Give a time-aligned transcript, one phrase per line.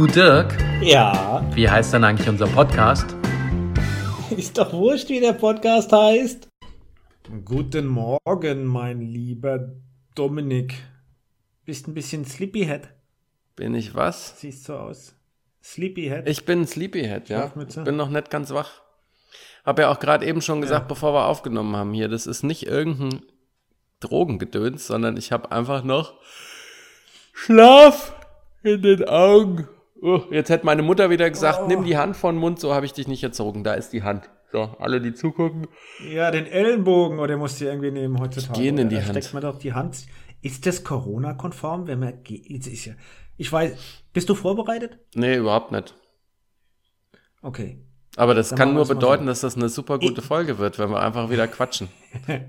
[0.00, 3.14] Du Dirk, Ja, wie heißt denn eigentlich unser Podcast?
[4.34, 6.48] ist doch wurscht, wie der Podcast heißt.
[7.44, 9.74] Guten Morgen, mein lieber
[10.14, 10.72] Dominik.
[11.66, 12.88] Bist ein bisschen Sleepyhead.
[13.56, 14.40] Bin ich was?
[14.40, 15.14] Siehst so aus.
[15.62, 16.26] Sleepyhead.
[16.26, 17.40] Ich bin ein Sleepyhead, ja.
[17.40, 17.82] Schlafmütze.
[17.82, 18.80] Bin noch nicht ganz wach.
[19.66, 22.66] Hab ja auch gerade eben schon gesagt, bevor wir aufgenommen haben hier, das ist nicht
[22.66, 23.20] irgendein
[24.00, 26.14] Drogengedöns, sondern ich habe einfach noch
[27.34, 28.14] Schlaf
[28.62, 29.68] in den Augen.
[30.02, 32.92] Oh, jetzt hätte meine Mutter wieder gesagt, nimm die Hand von Mund, so habe ich
[32.92, 33.64] dich nicht erzogen.
[33.64, 34.30] Da ist die Hand.
[34.52, 35.68] So, alle, die zugucken.
[36.10, 38.60] Ja, den Ellenbogen, oder musst du irgendwie nehmen heutzutage.
[38.60, 39.10] gehen in die da Hand.
[39.18, 40.06] steckt man doch die Hand.
[40.42, 42.66] Ist das Corona-konform, wenn man geht?
[42.66, 42.94] Ist ja,
[43.36, 43.76] ich weiß,
[44.12, 44.98] bist du vorbereitet?
[45.14, 45.94] Nee, überhaupt nicht.
[47.42, 47.78] Okay.
[48.16, 49.28] Aber das Dann kann nur bedeuten, so.
[49.28, 51.88] dass das eine super gute Folge wird, wenn wir einfach wieder quatschen.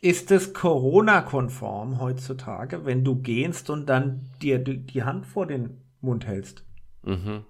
[0.00, 5.83] Ist es Corona-konform heutzutage, wenn du gehst und dann dir die die Hand vor den
[6.04, 6.64] Mund hältst?
[7.02, 7.44] Mhm.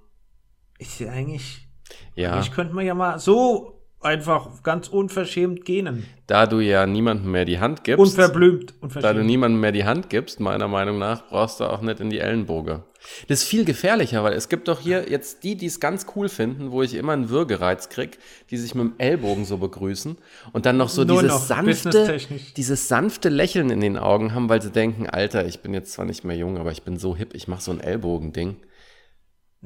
[0.78, 1.68] Ist ja eigentlich.
[2.14, 3.73] Ja, Eigentlich könnte man ja mal so
[4.04, 6.06] einfach ganz unverschämt gähnen.
[6.26, 8.00] da du ja niemandem mehr die Hand gibst.
[8.00, 8.70] Unverblümt.
[8.70, 9.26] Da du Unverschämt.
[9.26, 12.82] niemandem mehr die Hand gibst, meiner Meinung nach, brauchst du auch nicht in die Ellenboge.
[13.28, 16.28] Das ist viel gefährlicher, weil es gibt doch hier jetzt die, die es ganz cool
[16.28, 18.18] finden, wo ich immer einen Würgereiz krieg,
[18.50, 20.16] die sich mit dem Ellbogen so begrüßen
[20.52, 22.18] und dann noch so Nur dieses noch, sanfte,
[22.56, 26.06] dieses sanfte Lächeln in den Augen haben, weil sie denken, Alter, ich bin jetzt zwar
[26.06, 28.56] nicht mehr jung, aber ich bin so hip, ich mache so ein Ellbogending.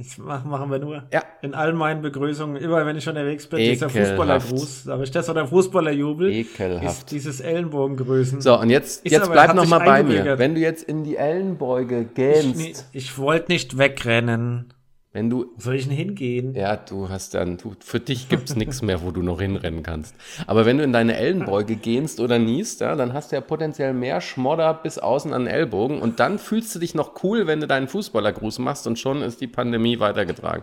[0.00, 1.02] Das machen, machen wir nur.
[1.12, 1.24] Ja.
[1.42, 4.10] In all meinen Begrüßungen, immer wenn ich unterwegs bin, dieser Ekelhaft.
[4.10, 6.84] Fußballergruß, aber ich das oder Fußballerjubel, Ekelhaft.
[6.84, 8.40] ist dieses Ellenbogengrüßen.
[8.40, 10.38] So, und jetzt, Ist jetzt aber- bleib hat noch sich mal bei mir.
[10.38, 14.72] Wenn du jetzt in die Ellenbeuge ich gähnst, ich wollte nicht wegrennen.
[15.18, 16.54] Wenn du Wo soll ich denn hingehen?
[16.54, 20.14] Ja, du hast dann, du, für dich gibt's nichts mehr, wo du noch hinrennen kannst.
[20.46, 23.92] Aber wenn du in deine Ellenbeuge gehst oder niest, ja, dann hast du ja potenziell
[23.94, 27.60] mehr Schmodder bis außen an den Ellbogen und dann fühlst du dich noch cool, wenn
[27.60, 30.62] du deinen Fußballergruß machst und schon ist die Pandemie weitergetragen.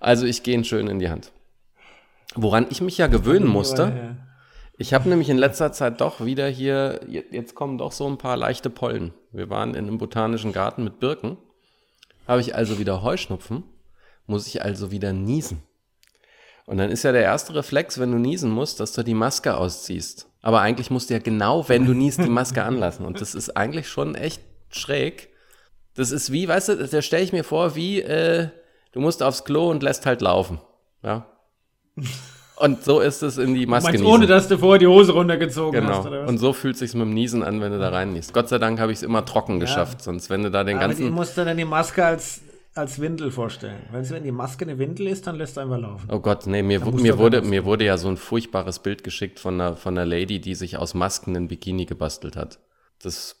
[0.00, 1.30] Also ich gehe ihn schön in die Hand.
[2.34, 4.16] Woran ich mich ja gewöhnen musste,
[4.78, 8.18] ich habe nämlich in letzter Zeit doch wieder hier, je- jetzt kommen doch so ein
[8.18, 9.12] paar leichte Pollen.
[9.32, 11.36] Wir waren in einem botanischen Garten mit Birken.
[12.26, 13.64] Habe ich also wieder Heuschnupfen,
[14.26, 15.62] muss ich also wieder niesen.
[16.66, 19.56] Und dann ist ja der erste Reflex, wenn du niesen musst, dass du die Maske
[19.56, 20.28] ausziehst.
[20.42, 23.06] Aber eigentlich musst du ja genau, wenn du niest, die Maske anlassen.
[23.06, 25.28] Und das ist eigentlich schon echt schräg.
[25.94, 28.48] Das ist wie, weißt du, da stelle ich mir vor, wie äh,
[28.92, 30.60] du musst aufs Klo und lässt halt laufen.
[31.02, 31.26] Ja.
[32.58, 34.14] Und so ist es in die Du Maske meinst, niesen.
[34.14, 35.98] ohne dass du vorher die Hose runtergezogen Genau.
[35.98, 36.28] hast, oder was?
[36.30, 38.32] Und so fühlt sich's mit dem Niesen an, wenn du da rein niest.
[38.32, 40.86] Gott sei Dank habe ich es immer trocken geschafft, sonst wenn du da den Aber
[40.88, 42.40] ganzen musst du dann die Maske als,
[42.74, 43.76] als Windel vorstellen.
[43.92, 46.08] Du, wenn die Maske eine Windel ist, dann lässt du einfach laufen.
[46.10, 49.38] Oh Gott, nee, mir, mir, du wurde, mir wurde ja so ein furchtbares Bild geschickt
[49.38, 52.58] von einer, von einer Lady, die sich aus Masken ein Bikini gebastelt hat.
[53.02, 53.36] Das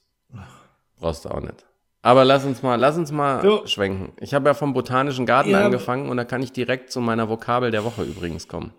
[1.00, 1.64] brauchst du auch nicht.
[2.02, 3.66] Aber lass uns mal, lass uns mal So.
[3.66, 4.12] schwenken.
[4.20, 7.28] Ich habe ja vom Botanischen Garten Ja, angefangen und da kann ich direkt zu meiner
[7.30, 8.72] Vokabel der Woche übrigens kommen.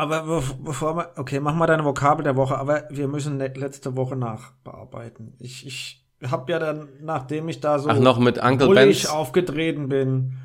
[0.00, 3.52] Aber bev- bevor wir, okay, mach mal deine Vokabel der Woche, aber wir müssen ne-
[3.54, 5.34] letzte Woche nachbearbeiten.
[5.38, 9.06] Ich, ich habe ja dann, nachdem ich da so Ach, noch mit Uncle bullig Ben's?
[9.10, 10.38] aufgetreten bin,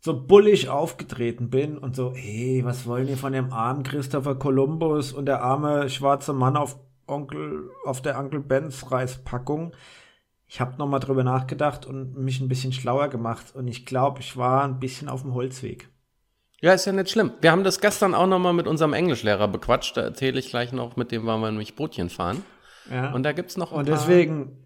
[0.00, 5.12] so bullig aufgetreten bin und so, hey, was wollen die von dem armen Christopher Columbus
[5.12, 9.72] und der arme schwarze Mann auf Onkel, auf der Uncle Ben's Reispackung?
[10.48, 14.36] Ich habe nochmal drüber nachgedacht und mich ein bisschen schlauer gemacht und ich glaube, ich
[14.36, 15.88] war ein bisschen auf dem Holzweg.
[16.62, 17.32] Ja, ist ja nicht schlimm.
[17.40, 19.96] Wir haben das gestern auch nochmal mit unserem Englischlehrer bequatscht.
[19.96, 22.42] Da erzähle ich gleich noch, mit dem waren wir nämlich Brötchen fahren.
[22.90, 23.12] Ja.
[23.12, 24.56] Und da gibt's noch ein und paar, deswegen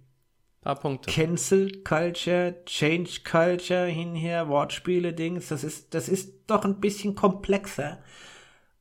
[0.62, 1.10] paar Punkte.
[1.10, 7.98] Cancel Culture, Change Culture hinher, Wortspiele, Dings, das ist, das ist doch ein bisschen komplexer.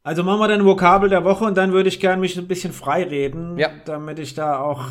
[0.03, 2.73] Also machen wir dann Vokabel der Woche und dann würde ich gern mich ein bisschen
[2.73, 3.69] frei reden, Ja.
[3.85, 4.87] damit ich da auch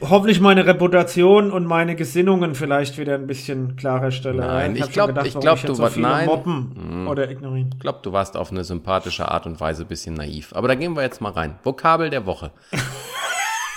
[0.00, 4.38] hoffentlich meine Reputation und meine Gesinnungen vielleicht wieder ein bisschen klarer stelle.
[4.46, 6.26] Nein, ich hab schon glaub- gedacht, ich warum glaub, jetzt du so wa- viele nein.
[6.26, 7.70] mobben oder ignorieren.
[7.74, 10.52] Ich glaube, du warst auf eine sympathische Art und Weise ein bisschen naiv.
[10.54, 11.56] Aber da gehen wir jetzt mal rein.
[11.62, 12.50] Vokabel der Woche.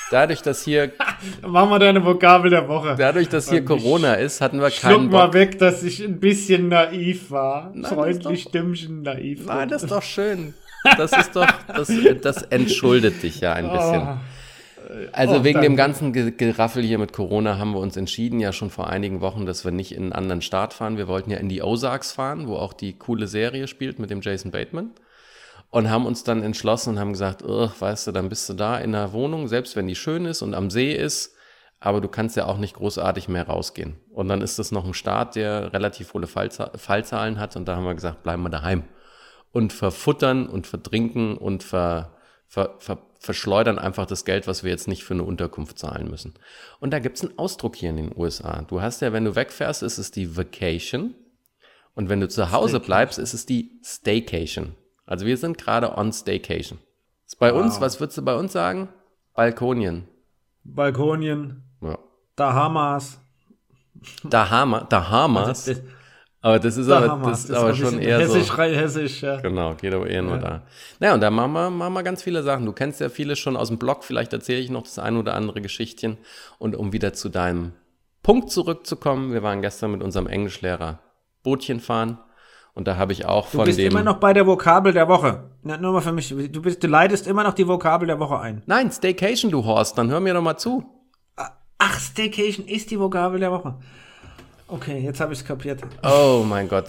[0.09, 0.91] Dadurch, dass hier,
[1.45, 2.95] Machen wir deine Vokabel der Woche.
[2.97, 5.33] dadurch, dass hier Und Corona ist, hatten wir Schluck keinen mal Bock.
[5.33, 7.73] weg, dass ich ein bisschen naiv war.
[7.75, 9.45] ist Freundlich, doch- Stimmchen, naiv.
[9.47, 10.53] Nein, das ist doch schön.
[10.97, 11.45] Das ist doch,
[11.75, 14.19] das, das entschuldet dich ja ein bisschen.
[15.11, 15.77] Also Oh, wegen dem danke.
[15.77, 19.45] ganzen Ge- Geraffel hier mit Corona haben wir uns entschieden, ja schon vor einigen Wochen,
[19.45, 20.97] dass wir nicht in einen anderen Staat fahren.
[20.97, 24.21] Wir wollten ja in die Ozarks fahren, wo auch die coole Serie spielt mit dem
[24.21, 24.91] Jason Bateman.
[25.69, 28.77] Und haben uns dann entschlossen und haben gesagt, "Ugh, weißt du, dann bist du da
[28.77, 31.35] in der Wohnung, selbst wenn die schön ist und am See ist,
[31.81, 33.97] aber du kannst ja auch nicht großartig mehr rausgehen.
[34.11, 37.75] Und dann ist das noch ein Staat, der relativ hohe Fallza Fallzahlen hat und da
[37.75, 38.83] haben wir gesagt, bleiben wir daheim.
[39.51, 42.13] Und verfuttern und verdrinken und ver,
[42.47, 46.33] ver, ver, verschleudern einfach das Geld, was wir jetzt nicht für eine Unterkunft zahlen müssen.
[46.79, 48.61] Und da gibt es einen Ausdruck hier in den USA.
[48.61, 51.15] Du hast ja, wenn du wegfährst, ist es die Vacation.
[51.95, 52.85] Und wenn du zu Hause Staycation.
[52.85, 54.75] bleibst, ist es die Staycation.
[55.05, 56.79] Also wir sind gerade on Staycation.
[57.25, 58.89] Ist bei uns, was würdest du bei uns sagen?
[59.33, 60.07] Balkonien.
[60.63, 61.97] Balkonien, Ja.
[62.35, 63.19] Dahamas.
[64.23, 65.65] Dahama, Dahamas.
[65.65, 65.81] Das-
[66.41, 68.35] aber das ist aber, Dahamas, das ist das aber schon eher so.
[68.35, 69.39] hessisch, rein hessisch, ja.
[69.41, 70.63] Genau, geht aber eher nur da.
[70.99, 72.65] Naja, und da machen wir, machen wir ganz viele Sachen.
[72.65, 75.33] Du kennst ja viele schon aus dem Blog, vielleicht erzähle ich noch das ein oder
[75.33, 76.17] andere Geschichtchen.
[76.59, 77.73] Und um wieder zu deinem
[78.23, 80.99] Punkt zurückzukommen, wir waren gestern mit unserem Englischlehrer
[81.43, 82.19] Bootchen fahren.
[82.73, 83.91] Und da habe ich auch Du von bist dem.
[83.91, 85.49] immer noch bei der Vokabel der Woche.
[85.63, 86.29] Na, nur mal für mich.
[86.29, 88.61] Du, bist, du leitest immer noch die Vokabel der Woche ein.
[88.67, 90.85] Nein, Staycation, du Horst, dann hör mir doch mal zu.
[91.79, 93.79] Ach, Staycation ist die Vokabel der Woche.
[94.67, 95.81] Okay, jetzt habe ich es kapiert.
[96.03, 96.85] Oh mein Gott.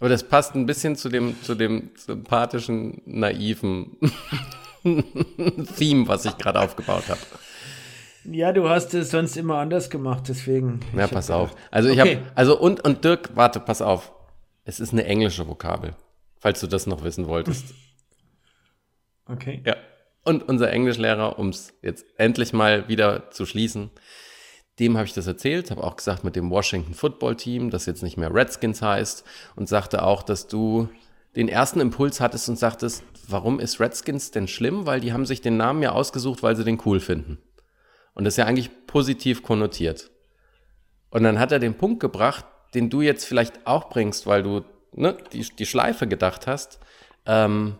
[0.00, 3.96] Aber das passt ein bisschen zu dem, zu dem sympathischen, naiven
[5.78, 7.20] Theme, was ich gerade aufgebaut habe.
[8.24, 10.80] Ja, du hast es sonst immer anders gemacht, deswegen.
[10.96, 11.54] Ja, pass auf.
[11.70, 12.16] Also ich Okay.
[12.16, 14.12] habe, also und, und Dirk, warte, pass auf.
[14.64, 15.94] Es ist eine englische Vokabel,
[16.38, 17.74] falls du das noch wissen wolltest.
[19.26, 19.62] Okay.
[19.64, 19.76] ja.
[20.24, 23.90] Und unser Englischlehrer, um es jetzt endlich mal wieder zu schließen,
[24.78, 28.02] dem habe ich das erzählt, habe auch gesagt mit dem Washington Football Team, das jetzt
[28.02, 29.24] nicht mehr Redskins heißt
[29.54, 30.88] und sagte auch, dass du
[31.36, 34.86] den ersten Impuls hattest und sagtest, warum ist Redskins denn schlimm?
[34.86, 37.38] Weil die haben sich den Namen ja ausgesucht, weil sie den cool finden.
[38.14, 40.10] Und das ist ja eigentlich positiv konnotiert.
[41.10, 44.64] Und dann hat er den Punkt gebracht, den du jetzt vielleicht auch bringst, weil du
[44.92, 46.80] ne, die, die Schleife gedacht hast.
[47.26, 47.76] Ähm,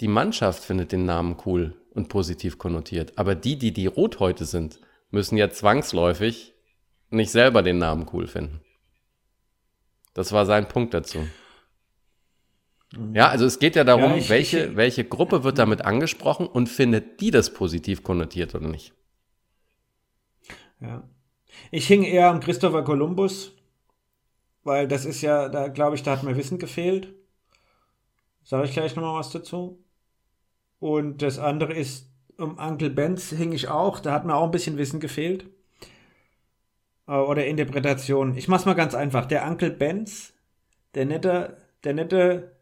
[0.00, 3.12] die Mannschaft findet den Namen cool und positiv konnotiert.
[3.16, 4.80] Aber die, die die Rothäute sind,
[5.12, 6.54] müssen ja zwangsläufig
[7.10, 8.60] nicht selber den Namen cool finden.
[10.14, 11.26] Das war sein Punkt dazu.
[13.14, 16.46] Ja, also es geht ja darum, Ja, ich- welche, ich- welche Gruppe wird damit angesprochen
[16.46, 18.92] und findet die das positiv konnotiert oder nicht?
[20.80, 21.08] Ja.
[21.70, 23.52] Ich hing eher am Christopher Columbus,
[24.64, 27.14] weil das ist ja, da glaube ich, da hat mir Wissen gefehlt.
[28.42, 29.82] Sage ich gleich nochmal was dazu.
[30.80, 32.10] Und das andere ist,
[32.42, 35.46] um Uncle Benz hing ich auch, da hat mir auch ein bisschen Wissen gefehlt.
[37.06, 38.36] Äh, Oder Interpretation.
[38.36, 39.26] Ich mach's mal ganz einfach.
[39.26, 40.34] Der Uncle Benz,
[40.94, 42.56] der nette, der nette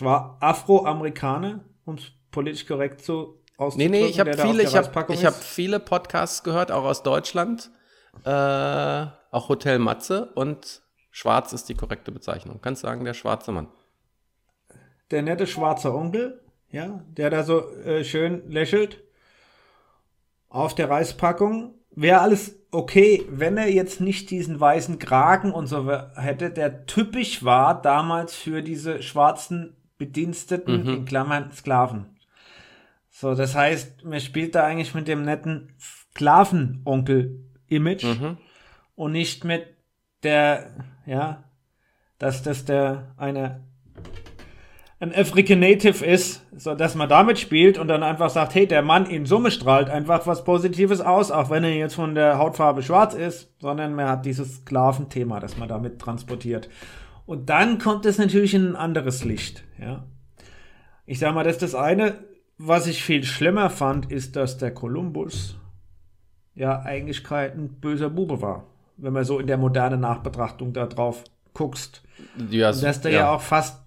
[0.00, 5.34] Afroamerikaner, um es politisch korrekt zu Nee, auszudrücken, nee, ich habe viele, ich ich hab
[5.34, 5.44] ist.
[5.44, 7.70] viele Podcasts gehört, auch aus Deutschland.
[8.24, 12.60] Äh, auch Hotel Matze und Schwarz ist die korrekte Bezeichnung.
[12.60, 13.68] Kannst sagen, der schwarze Mann.
[15.12, 16.40] der nette schwarze Onkel,
[16.74, 19.02] ja, der da so äh, schön lächelt
[20.48, 21.76] auf der Reispackung.
[21.92, 27.44] Wäre alles okay, wenn er jetzt nicht diesen weißen Kragen und so hätte, der typisch
[27.44, 32.06] war damals für diese schwarzen Bediensteten, in Klammern Sklaven.
[33.08, 38.04] So, das heißt, man spielt da eigentlich mit dem netten Sklavenonkel-Image
[38.96, 39.68] und nicht mit
[40.24, 40.72] der,
[41.06, 41.44] ja,
[42.18, 43.62] dass das der eine
[45.04, 48.82] ein African Native ist, so dass man damit spielt und dann einfach sagt, hey, der
[48.82, 52.82] Mann in Summe strahlt einfach was Positives aus, auch wenn er jetzt von der Hautfarbe
[52.82, 56.68] schwarz ist, sondern man hat dieses Sklaventhema, das man damit transportiert.
[57.26, 60.04] Und dann kommt es natürlich in ein anderes Licht, ja.
[61.06, 62.24] Ich sag mal, das ist das eine.
[62.56, 65.58] Was ich viel schlimmer fand, ist, dass der Kolumbus
[66.54, 68.68] ja eigentlich kein böser Bube war.
[68.96, 72.02] Wenn man so in der modernen Nachbetrachtung da drauf guckst.
[72.48, 73.30] Ja, Und dass der ja.
[73.32, 73.84] auch fast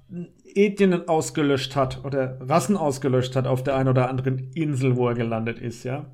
[0.57, 5.15] Ethien ausgelöscht hat oder Rassen ausgelöscht hat auf der einen oder anderen Insel, wo er
[5.15, 6.05] gelandet ist, ja.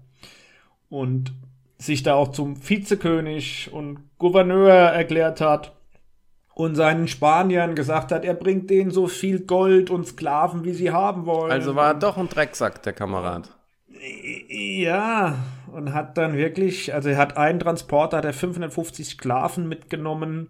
[0.89, 1.33] Und
[1.77, 5.75] sich da auch zum Vizekönig und Gouverneur erklärt hat
[6.53, 10.91] und seinen Spaniern gesagt hat, er bringt denen so viel Gold und Sklaven, wie sie
[10.91, 11.51] haben wollen.
[11.51, 13.50] Also war er doch ein Drecksack, der Kamerad.
[14.50, 15.38] Ja,
[15.71, 20.50] und hat dann wirklich, also er hat einen Transporter, hat er 550 Sklaven mitgenommen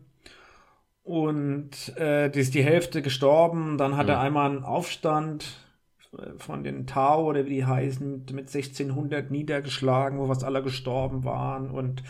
[1.04, 3.78] und äh, die ist die Hälfte gestorben.
[3.78, 5.46] Dann hat er einmal einen Aufstand
[6.18, 10.64] äh, von den Tau oder wie die heißen, mit, mit 1600 niedergeschlagen, wo fast alle
[10.64, 11.70] gestorben waren.
[11.70, 12.04] Und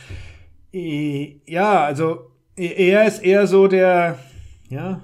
[0.72, 4.20] äh, ja, also äh, er ist eher so der,
[4.70, 5.02] ja,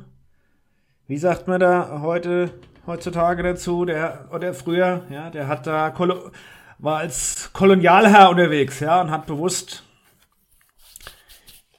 [1.07, 2.51] wie sagt man da heute,
[2.85, 6.31] heutzutage dazu, der, oder früher, ja, der hat da, Kolo
[6.77, 9.83] war als Kolonialherr unterwegs, ja, und hat bewusst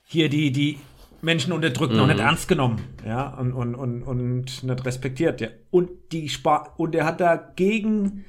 [0.05, 0.79] hier die, die
[1.23, 5.49] Menschen unterdrückt und nicht ernst genommen, ja, und, und, und, und nicht respektiert, ja.
[5.71, 8.25] Und die Spa und er hat da gegen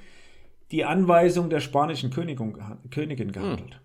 [0.72, 3.80] die Anweisung der spanischen Königin, geha- Königin gehandelt.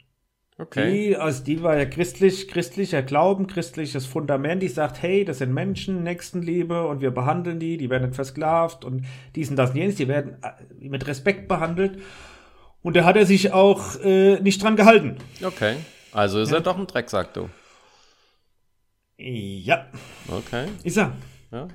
[0.59, 0.91] Okay.
[0.91, 5.53] Die, also die war ja christlich, christlicher Glauben, christliches Fundament, die sagt, hey, das sind
[5.53, 9.77] Menschen, Nächstenliebe und wir behandeln die, die werden nicht versklavt und dies und das und
[9.77, 11.99] jenes, die werden äh, mit Respekt behandelt.
[12.83, 15.17] Und da hat er sich auch äh, nicht dran gehalten.
[15.45, 15.75] Okay.
[16.13, 17.51] Also ist er doch ein Drecksack, du.
[19.19, 19.87] Ja,
[20.29, 20.69] Okay.
[20.83, 21.13] ist er.
[21.51, 21.69] Ja.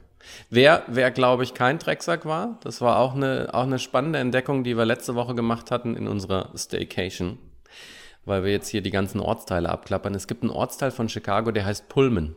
[0.52, 4.64] Wer, wer glaube ich, kein Drecksack war, das war auch eine, auch eine spannende Entdeckung,
[4.64, 7.40] die wir letzte Woche gemacht hatten in unserer Staycation,
[8.26, 10.14] weil wir jetzt hier die ganzen Ortsteile abklappern.
[10.14, 12.36] Es gibt einen Ortsteil von Chicago, der heißt Pullman.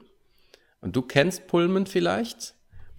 [0.80, 2.54] Und du kennst Pullman vielleicht?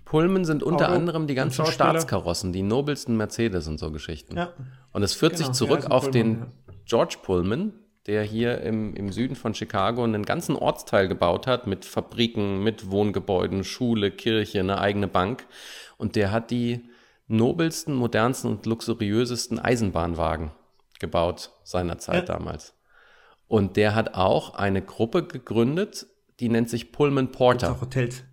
[0.05, 1.65] Pullman sind unter Auto anderem die ganzen.
[1.65, 4.37] Staatskarossen, die nobelsten Mercedes und so Geschichten.
[4.37, 4.53] Ja.
[4.91, 6.53] Und es führt Genau, sich ja, zurück auf den Pullman,
[6.85, 7.73] George Pullman,
[8.07, 12.91] der hier im, im Süden von Chicago einen ganzen Ortsteil gebaut hat mit Fabriken, mit
[12.91, 15.47] Wohngebäuden, Schule, Kirche, eine eigene Bank.
[15.97, 16.87] Und der hat die
[17.27, 20.51] nobelsten, modernsten und luxuriösesten Eisenbahnwagen
[20.99, 22.35] gebaut seiner Zeit Ja.
[22.35, 22.73] damals.
[23.47, 26.07] Und der hat auch eine Gruppe gegründet,
[26.39, 27.71] die nennt sich Pullman Gibt's Porter.
[27.71, 28.23] auch Hotels?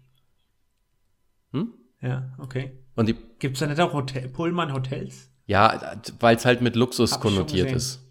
[1.53, 1.73] Hm?
[2.01, 2.79] Ja, okay.
[2.95, 5.31] Und die, Gibt's da nicht auch Hotel, Pullman Hotels?
[5.47, 8.02] ja, weil es halt mit Luxus Hab konnotiert ist.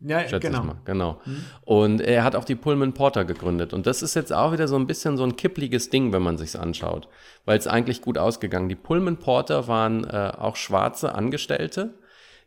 [0.00, 0.60] Ja, schätze genau.
[0.60, 0.76] ich mal.
[0.84, 1.20] Genau.
[1.64, 3.72] Und er hat auch die Pullman Porter gegründet.
[3.72, 6.36] Und das ist jetzt auch wieder so ein bisschen so ein kippliges Ding, wenn man
[6.36, 7.08] sich's anschaut,
[7.44, 8.68] weil es eigentlich gut ausgegangen.
[8.68, 11.94] Die Pullman Porter waren äh, auch schwarze Angestellte,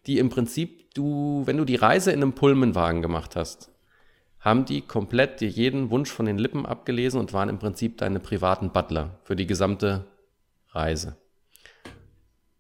[0.06, 3.72] die im Prinzip du, wenn du die Reise in einem Pullmanwagen gemacht hast,
[4.40, 8.20] haben die komplett dir jeden Wunsch von den Lippen abgelesen und waren im Prinzip deine
[8.20, 10.06] privaten Butler für die gesamte
[10.70, 11.18] Reise.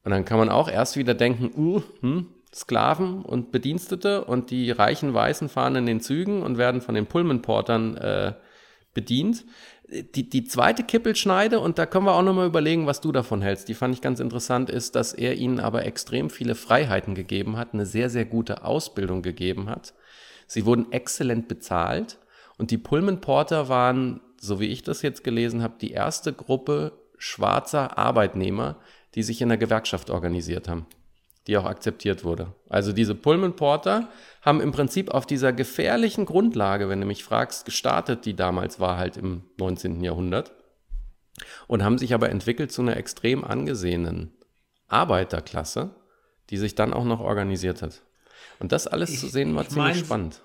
[0.03, 4.71] Und dann kann man auch erst wieder denken, uh, hm, Sklaven und Bedienstete und die
[4.71, 8.33] reichen Weißen fahren in den Zügen und werden von den Pullman-Portern äh,
[8.93, 9.45] bedient.
[9.91, 13.69] Die, die zweite Kippelschneide, und da können wir auch nochmal überlegen, was du davon hältst,
[13.69, 17.73] die fand ich ganz interessant, ist, dass er ihnen aber extrem viele Freiheiten gegeben hat,
[17.73, 19.93] eine sehr, sehr gute Ausbildung gegeben hat.
[20.45, 22.19] Sie wurden exzellent bezahlt
[22.57, 26.91] und die Pullman Porter waren, so wie ich das jetzt gelesen habe, die erste Gruppe
[27.17, 28.77] schwarzer Arbeitnehmer,
[29.15, 30.85] die sich in der Gewerkschaft organisiert haben,
[31.49, 32.53] die auch akzeptiert wurde.
[32.69, 34.07] Also diese Pullman Porter
[34.43, 38.97] haben im Prinzip auf dieser gefährlichen Grundlage, wenn du mich fragst, gestartet, die damals war
[38.97, 40.03] halt im 19.
[40.03, 40.51] Jahrhundert
[41.67, 44.31] und haben sich aber entwickelt zu einer extrem angesehenen
[44.87, 45.95] Arbeiterklasse,
[46.51, 48.01] die sich dann auch noch organisiert hat.
[48.59, 50.41] Und das alles Ich- zu sehen war ich ziemlich mein's- spannend.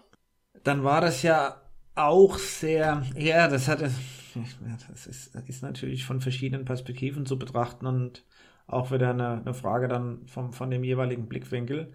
[0.65, 1.61] dann war das ja
[1.95, 3.91] auch sehr, ja, das hatte,
[4.35, 8.25] das ist, ist natürlich von verschiedenen Perspektiven zu betrachten und
[8.67, 11.93] auch wieder eine, eine Frage dann vom, von dem jeweiligen Blickwinkel.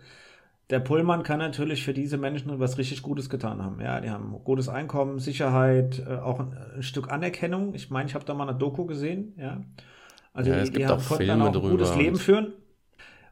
[0.69, 3.81] Der Pullman kann natürlich für diese Menschen was richtig Gutes getan haben.
[3.81, 7.73] Ja, die haben gutes Einkommen, Sicherheit, äh, auch ein, ein Stück Anerkennung.
[7.75, 9.33] Ich meine, ich habe da mal eine Doku gesehen.
[9.37, 9.61] Ja,
[10.33, 12.53] also Ja, die, die haben, auch konnten dann auch ein gutes Leben führen.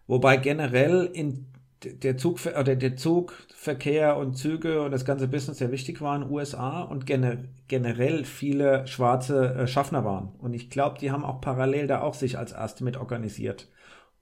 [0.08, 1.48] Wobei generell in
[1.84, 6.24] der Zug oder der Zugverkehr und Züge und das ganze Business sehr wichtig war in
[6.24, 10.30] den USA und gener generell viele schwarze äh, Schaffner waren.
[10.40, 13.68] Und ich glaube, die haben auch parallel da auch sich als Erste mit organisiert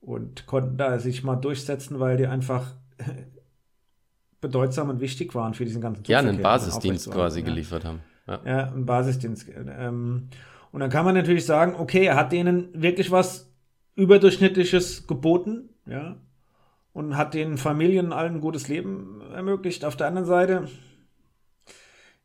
[0.00, 2.74] und konnten da sich mal durchsetzen, weil die einfach
[4.40, 6.28] bedeutsam und wichtig waren für diesen ganzen Ja, Zugverkehr.
[6.28, 7.46] einen Basisdienst quasi ja.
[7.46, 8.00] geliefert haben.
[8.26, 8.40] Ja.
[8.44, 9.46] Ja, ein Basisdienst.
[9.48, 10.28] Ähm,
[10.72, 13.50] und dann kann man natürlich sagen, okay, er hat denen wirklich was
[13.94, 16.16] Überdurchschnittliches geboten, ja,
[16.96, 19.84] und hat den Familien allen ein gutes Leben ermöglicht.
[19.84, 20.66] Auf der anderen Seite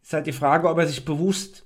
[0.02, 1.66] ist halt die Frage, ob er sich bewusst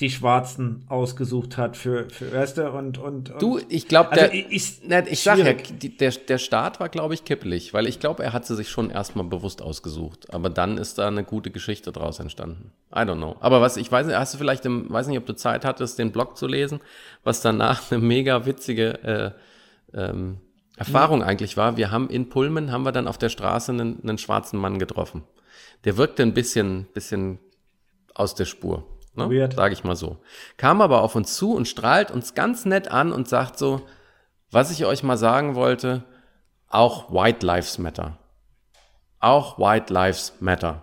[0.00, 4.34] die Schwarzen ausgesucht hat für, für Erste und, und, und Du, ich glaube, Also der,
[4.34, 8.00] ich- ich- Na, ich sag ja, der, der Start war, glaube ich, kippelig, weil ich
[8.00, 10.34] glaube, er hat sie sich schon erstmal bewusst ausgesucht.
[10.34, 12.72] Aber dann ist da eine gute Geschichte draus entstanden.
[12.90, 13.36] I don't know.
[13.38, 15.98] Aber was, ich weiß nicht, hast du vielleicht, im, weiß nicht, ob du Zeit hattest,
[16.00, 16.80] den Blog zu lesen,
[17.22, 19.34] was danach eine mega witzige
[19.94, 20.38] äh, ähm,
[20.76, 21.76] Erfahrung eigentlich war.
[21.76, 25.24] Wir haben in Pullman, haben wir dann auf der Straße einen, einen schwarzen Mann getroffen.
[25.84, 27.38] Der wirkte ein bisschen, bisschen
[28.14, 28.86] aus der Spur.
[29.14, 29.28] Ne?
[29.28, 29.54] Weird.
[29.54, 30.18] Sage ich mal so.
[30.56, 33.82] Kam aber auf uns zu und strahlt uns ganz nett an und sagt so,
[34.50, 36.04] was ich euch mal sagen wollte,
[36.68, 38.18] auch White Lives Matter.
[39.20, 40.82] Auch White Lives Matter.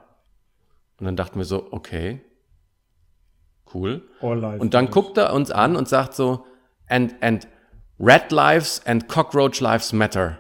[1.00, 2.22] Und dann dachten wir so, okay,
[3.74, 4.08] cool.
[4.60, 6.46] Und dann guckt er uns an und sagt so,
[6.88, 7.48] and, and
[8.00, 10.40] Red Lives and Cockroach Lives Matter.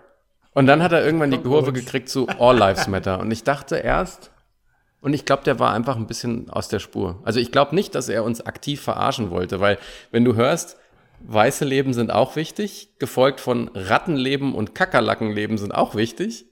[0.53, 3.19] Und dann hat er irgendwann die Kurve gekriegt zu All Lives Matter.
[3.19, 4.31] Und ich dachte erst,
[5.01, 7.19] und ich glaube, der war einfach ein bisschen aus der Spur.
[7.23, 9.77] Also ich glaube nicht, dass er uns aktiv verarschen wollte, weil
[10.11, 10.77] wenn du hörst,
[11.21, 16.45] weiße Leben sind auch wichtig, gefolgt von Rattenleben und Kakerlackenleben sind auch wichtig.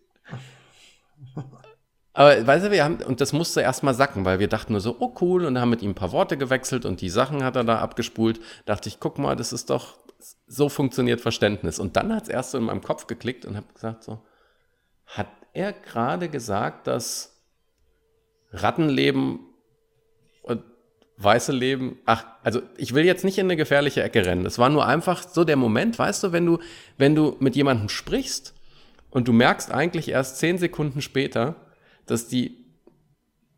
[2.13, 4.95] Aber weißt du, wir haben, und das musste erstmal sacken, weil wir dachten nur so,
[4.99, 7.63] oh cool, und haben mit ihm ein paar Worte gewechselt und die Sachen hat er
[7.63, 8.39] da abgespult.
[8.65, 9.97] Dachte ich, guck mal, das ist doch,
[10.47, 11.79] so funktioniert Verständnis.
[11.79, 14.21] Und dann hat es erst so in meinem Kopf geklickt und habe gesagt so,
[15.05, 17.41] hat er gerade gesagt, dass
[18.51, 19.39] Rattenleben
[20.41, 20.63] und
[21.17, 21.97] weiße Leben.
[22.05, 24.45] Ach, also ich will jetzt nicht in eine gefährliche Ecke rennen.
[24.45, 26.59] Es war nur einfach so der Moment, weißt du, wenn du,
[26.97, 28.53] wenn du mit jemandem sprichst
[29.09, 31.55] und du merkst eigentlich erst zehn Sekunden später,
[32.05, 32.65] dass die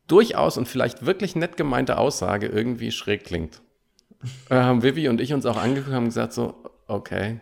[0.07, 3.61] durchaus und vielleicht wirklich nett gemeinte Aussage irgendwie schräg klingt.
[4.49, 6.55] Da haben Vivi und ich uns auch angeguckt und haben gesagt so,
[6.87, 7.39] okay.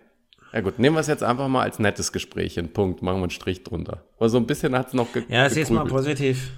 [0.54, 2.72] Ja gut, nehmen wir es jetzt einfach mal als nettes Gespräch hin.
[2.72, 3.02] Punkt.
[3.02, 4.04] Machen wir einen Strich drunter.
[4.18, 6.52] Aber so ein bisschen hat es noch ge Ja, siehst mal positiv.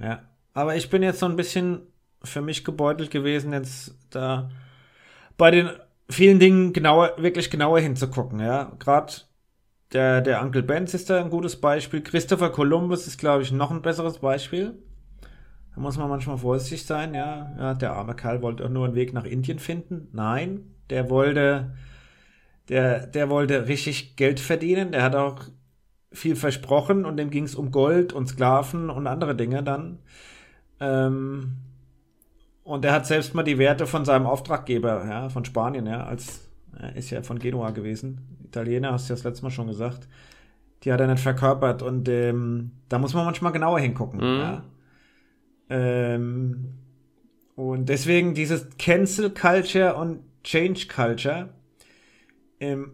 [0.00, 0.22] Ja.
[0.54, 1.80] Aber ich bin jetzt so ein bisschen
[2.24, 4.50] für mich gebeutelt gewesen, jetzt da
[5.36, 5.70] bei den
[6.08, 8.72] vielen Dingen genauer, wirklich genauer hinzugucken, ja.
[8.78, 9.12] Gerade
[9.92, 12.02] der, der Uncle Benz ist da ein gutes Beispiel.
[12.02, 14.74] Christopher Columbus ist, glaube ich, noch ein besseres Beispiel.
[15.74, 17.52] Da muss man manchmal vorsichtig sein, ja.
[17.58, 17.74] ja.
[17.74, 20.08] Der arme Kerl wollte auch nur einen Weg nach Indien finden.
[20.12, 21.74] Nein, der wollte,
[22.68, 24.92] der, der wollte richtig Geld verdienen.
[24.92, 25.44] Der hat auch
[26.12, 29.98] viel versprochen und dem ging es um Gold und Sklaven und andere Dinge dann.
[30.78, 31.56] Ähm,
[32.64, 36.48] und er hat selbst mal die Werte von seinem Auftraggeber, ja, von Spanien, ja, als
[36.78, 38.20] er ist ja von Genua gewesen.
[38.44, 40.08] Italiener, hast du ja das letzte Mal schon gesagt.
[40.82, 44.20] Die hat er nicht verkörpert und ähm, da muss man manchmal genauer hingucken.
[44.20, 44.40] Mhm.
[44.40, 44.62] Ja.
[45.70, 46.74] Ähm,
[47.56, 51.50] und deswegen dieses Cancel Culture und Change Culture.
[52.60, 52.92] Ähm,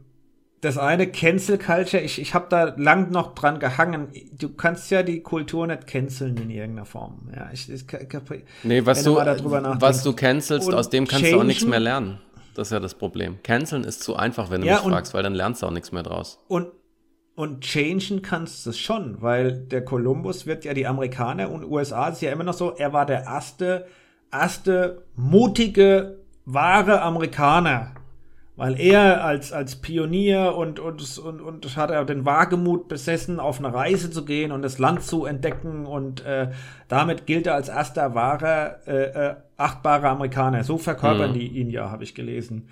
[0.61, 4.09] das eine Cancel Culture, ich, ich habe da lang noch dran gehangen.
[4.37, 7.31] Du kannst ja die Kultur nicht canceln in irgendeiner Form.
[7.35, 11.39] Ja, ich, ich, ich, Nee, was du, was du cancelst, Und aus dem kannst du
[11.39, 12.19] auch nichts changen- mehr lernen.
[12.55, 13.39] Das ist ja das Problem.
[13.45, 15.71] Canceln ist zu einfach, wenn du Ja, mich und- fragst, weil dann lernst du auch
[15.71, 16.41] nichts mehr draus.
[16.49, 16.67] Und,
[17.39, 22.09] und changen kannst du es schon, weil der Kolumbus wird ja die Amerikaner und USA
[22.09, 23.87] ist ja immer noch so, er war der erste,
[24.33, 27.93] erste mutige, wahre Amerikaner.
[28.57, 33.61] Weil er als, als Pionier und, und, und, und hat er den Wagemut besessen, auf
[33.61, 36.51] eine Reise zu gehen und das Land zu entdecken und äh,
[36.89, 40.65] damit gilt er als erster wahrer, äh, äh, achtbarer Amerikaner.
[40.65, 41.35] So verkörpern Mhm.
[41.35, 42.69] die ihn ja, habe ich gelesen.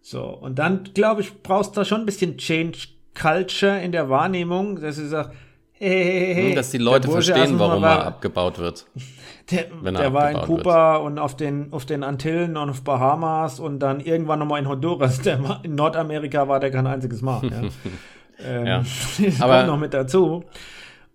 [0.00, 4.08] So, und dann, glaube ich, brauchst du da schon ein bisschen Change Culture in der
[4.08, 5.30] Wahrnehmung, dass du sagst,
[5.72, 8.86] hey, hey, hey, Hm, Dass die Leute verstehen, warum war- er abgebaut wird.
[9.50, 12.82] der, wenn er der war in Kuba und auf den, auf den Antillen und auf
[12.82, 15.20] Bahamas und dann irgendwann nochmal in Honduras.
[15.22, 17.42] Der in Nordamerika war der kein einziges Mal.
[17.50, 17.60] Ja.
[18.46, 18.78] ähm, Ja.
[19.24, 20.44] Das Aber- kommt noch mit dazu.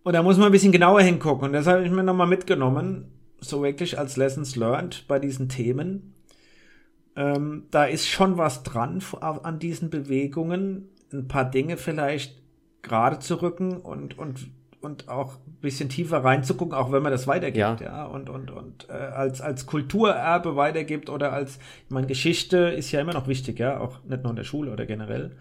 [0.04, 1.48] Und da muss man ein bisschen genauer hingucken.
[1.48, 3.06] Und das habe ich mir nochmal mitgenommen,
[3.40, 6.14] so wirklich als Lessons learned bei diesen Themen.
[7.16, 12.42] Ähm, da ist schon was dran an diesen Bewegungen, ein paar Dinge vielleicht
[12.82, 14.48] gerade zu rücken und, und,
[14.82, 17.78] und auch ein bisschen tiefer reinzugucken, auch wenn man das weitergibt, Ja.
[17.82, 22.92] ja, und, und, und äh, als, als Kulturerbe weitergibt oder als, ich meine, Geschichte ist
[22.92, 25.38] ja immer noch wichtig, ja, auch nicht nur in der Schule oder generell.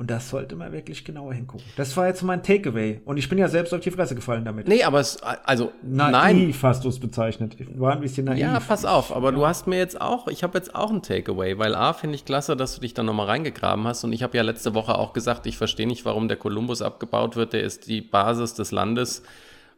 [0.00, 1.66] Und das sollte man wirklich genauer hingucken.
[1.76, 3.02] Das war jetzt mein Takeaway.
[3.04, 4.66] Und ich bin ja selbst auf die Fresse gefallen damit.
[4.66, 6.54] Nee, aber es, also, naiv nein.
[6.62, 7.54] hast du es bezeichnet.
[7.58, 8.40] Ich war ein bisschen naiv.
[8.40, 11.58] Ja, pass auf, aber du hast mir jetzt auch, ich habe jetzt auch ein Takeaway,
[11.58, 14.34] weil A, finde ich klasse, dass du dich da nochmal reingegraben hast und ich habe
[14.38, 17.86] ja letzte Woche auch gesagt, ich verstehe nicht, warum der Kolumbus abgebaut wird, der ist
[17.86, 19.22] die Basis des Landes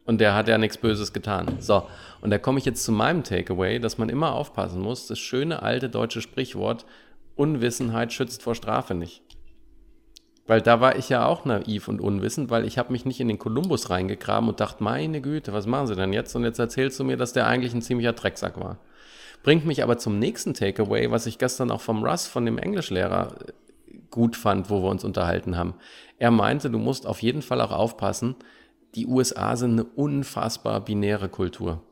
[0.04, 1.56] und der hat ja nichts Böses getan.
[1.58, 1.82] So,
[2.20, 5.62] und da komme ich jetzt zu meinem Takeaway, dass man immer aufpassen muss, das schöne
[5.62, 6.86] alte deutsche Sprichwort,
[7.34, 9.21] Unwissenheit schützt vor Strafe nicht.
[10.46, 13.28] Weil da war ich ja auch naiv und unwissend, weil ich habe mich nicht in
[13.28, 16.34] den Kolumbus reingegraben und dachte, meine Güte, was machen sie denn jetzt?
[16.34, 18.78] Und jetzt erzählst du mir, dass der eigentlich ein ziemlicher Drecksack war.
[19.44, 23.34] Bringt mich aber zum nächsten Takeaway, was ich gestern auch vom Russ, von dem Englischlehrer,
[24.10, 25.74] gut fand, wo wir uns unterhalten haben.
[26.18, 28.36] Er meinte, du musst auf jeden Fall auch aufpassen,
[28.94, 31.82] die USA sind eine unfassbar binäre Kultur.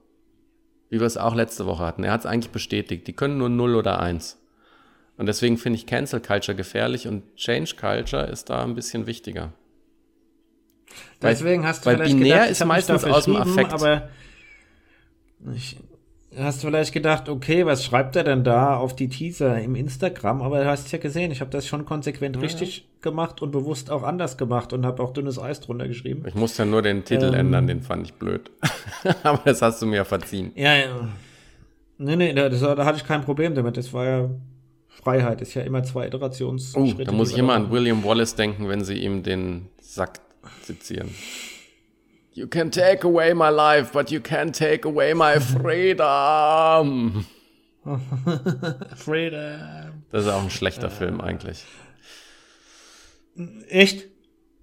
[0.90, 2.04] Wie wir es auch letzte Woche hatten.
[2.04, 3.06] Er hat es eigentlich bestätigt.
[3.06, 4.38] Die können nur 0 oder 1.
[5.20, 9.52] Und deswegen finde ich Cancel Culture gefährlich und Change Culture ist da ein bisschen wichtiger.
[11.20, 13.70] Weil- Deswegen hast du weil vielleicht binär gedacht, ist meistens aus dem Affekt.
[13.74, 14.08] Aber
[15.54, 15.76] ich,
[16.38, 20.40] hast du vielleicht gedacht, okay, was schreibt er denn da auf die Teaser im Instagram?
[20.40, 24.04] Aber du hast ja gesehen, ich habe das schon konsequent richtig gemacht und bewusst auch
[24.04, 26.24] anders gemacht und habe auch dünnes Eis drunter geschrieben.
[26.26, 27.34] Ich musste ja nur den Titel Ähm.
[27.34, 28.50] ändern, den fand ich blöd.
[29.22, 30.52] Aber das hast du mir verziehen.
[30.54, 31.08] Ja, ja.
[31.98, 33.76] Nee, nee, da, das, da hatte ich kein Problem damit.
[33.76, 34.30] Das war ja
[35.02, 36.74] Freiheit, ist ja immer zwei Iterations.
[36.76, 40.20] Oh, da muss ich immer an William Wallace denken, wenn sie ihm den Sack
[40.62, 41.14] sezieren.
[42.32, 47.24] You can take away my life, but you can't take away my freedom.
[48.96, 50.04] Freedom.
[50.10, 51.64] Das ist auch ein schlechter Film eigentlich.
[53.68, 54.06] Echt?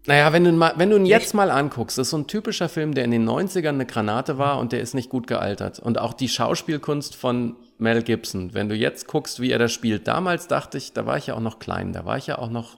[0.06, 2.28] Naja, wenn du, ihn mal, wenn du ihn jetzt mal anguckst, das ist so ein
[2.28, 5.80] typischer Film, der in den 90ern eine Granate war und der ist nicht gut gealtert.
[5.80, 10.08] Und auch die Schauspielkunst von Mel Gibson, wenn du jetzt guckst, wie er das spielt.
[10.08, 12.50] Damals dachte ich, da war ich ja auch noch klein, da war ich ja auch
[12.50, 12.78] noch,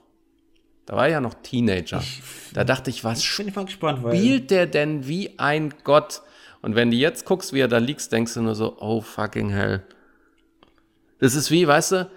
[0.86, 2.02] da war ich ja noch Teenager.
[2.52, 4.16] Da dachte ich, was Bin ich mal gespannt, weil.
[4.16, 6.22] spielt der denn wie ein Gott?
[6.62, 9.50] Und wenn du jetzt guckst, wie er da liegt, denkst du nur so, oh fucking
[9.50, 9.82] hell.
[11.18, 12.10] Das ist wie, weißt du,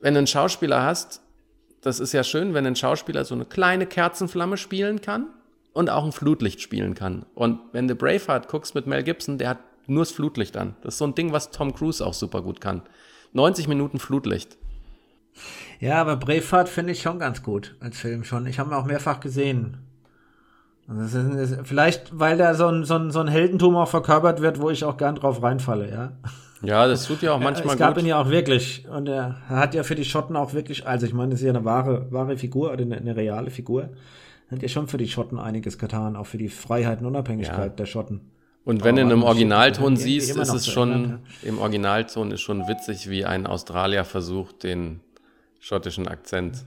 [0.00, 1.22] wenn du einen Schauspieler hast,
[1.80, 5.28] das ist ja schön, wenn ein Schauspieler so eine kleine Kerzenflamme spielen kann
[5.72, 7.24] und auch ein Flutlicht spielen kann.
[7.34, 10.76] Und wenn du Braveheart guckst mit Mel Gibson, der hat nur das Flutlicht an.
[10.82, 12.82] Das ist so ein Ding, was Tom Cruise auch super gut kann.
[13.32, 14.56] 90 Minuten Flutlicht.
[15.80, 18.46] Ja, aber Braveheart finde ich schon ganz gut als Film schon.
[18.46, 19.78] Ich habe ihn auch mehrfach gesehen.
[20.88, 24.60] Also ist, vielleicht, weil da so ein, so, ein, so ein Heldentum auch verkörpert wird,
[24.60, 26.12] wo ich auch gern drauf reinfalle, ja.
[26.62, 27.72] Ja, das tut ja auch manchmal gut.
[27.74, 28.02] Es gab gut.
[28.02, 28.88] ihn ja auch wirklich.
[28.88, 31.52] Und er hat ja für die Schotten auch wirklich, also ich meine, das ist ja
[31.52, 33.90] eine wahre, wahre Figur oder eine, eine reale Figur.
[34.50, 37.76] Hat ja schon für die Schotten einiges getan, auch für die Freiheit und Unabhängigkeit ja.
[37.76, 38.22] der Schotten.
[38.68, 43.08] Und wenn du ihn im Originalton siehst, ist es schon, im Originalton ist schon witzig,
[43.08, 45.00] wie ein Australier versucht, den
[45.58, 46.66] schottischen Akzent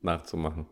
[0.00, 0.64] nachzumachen.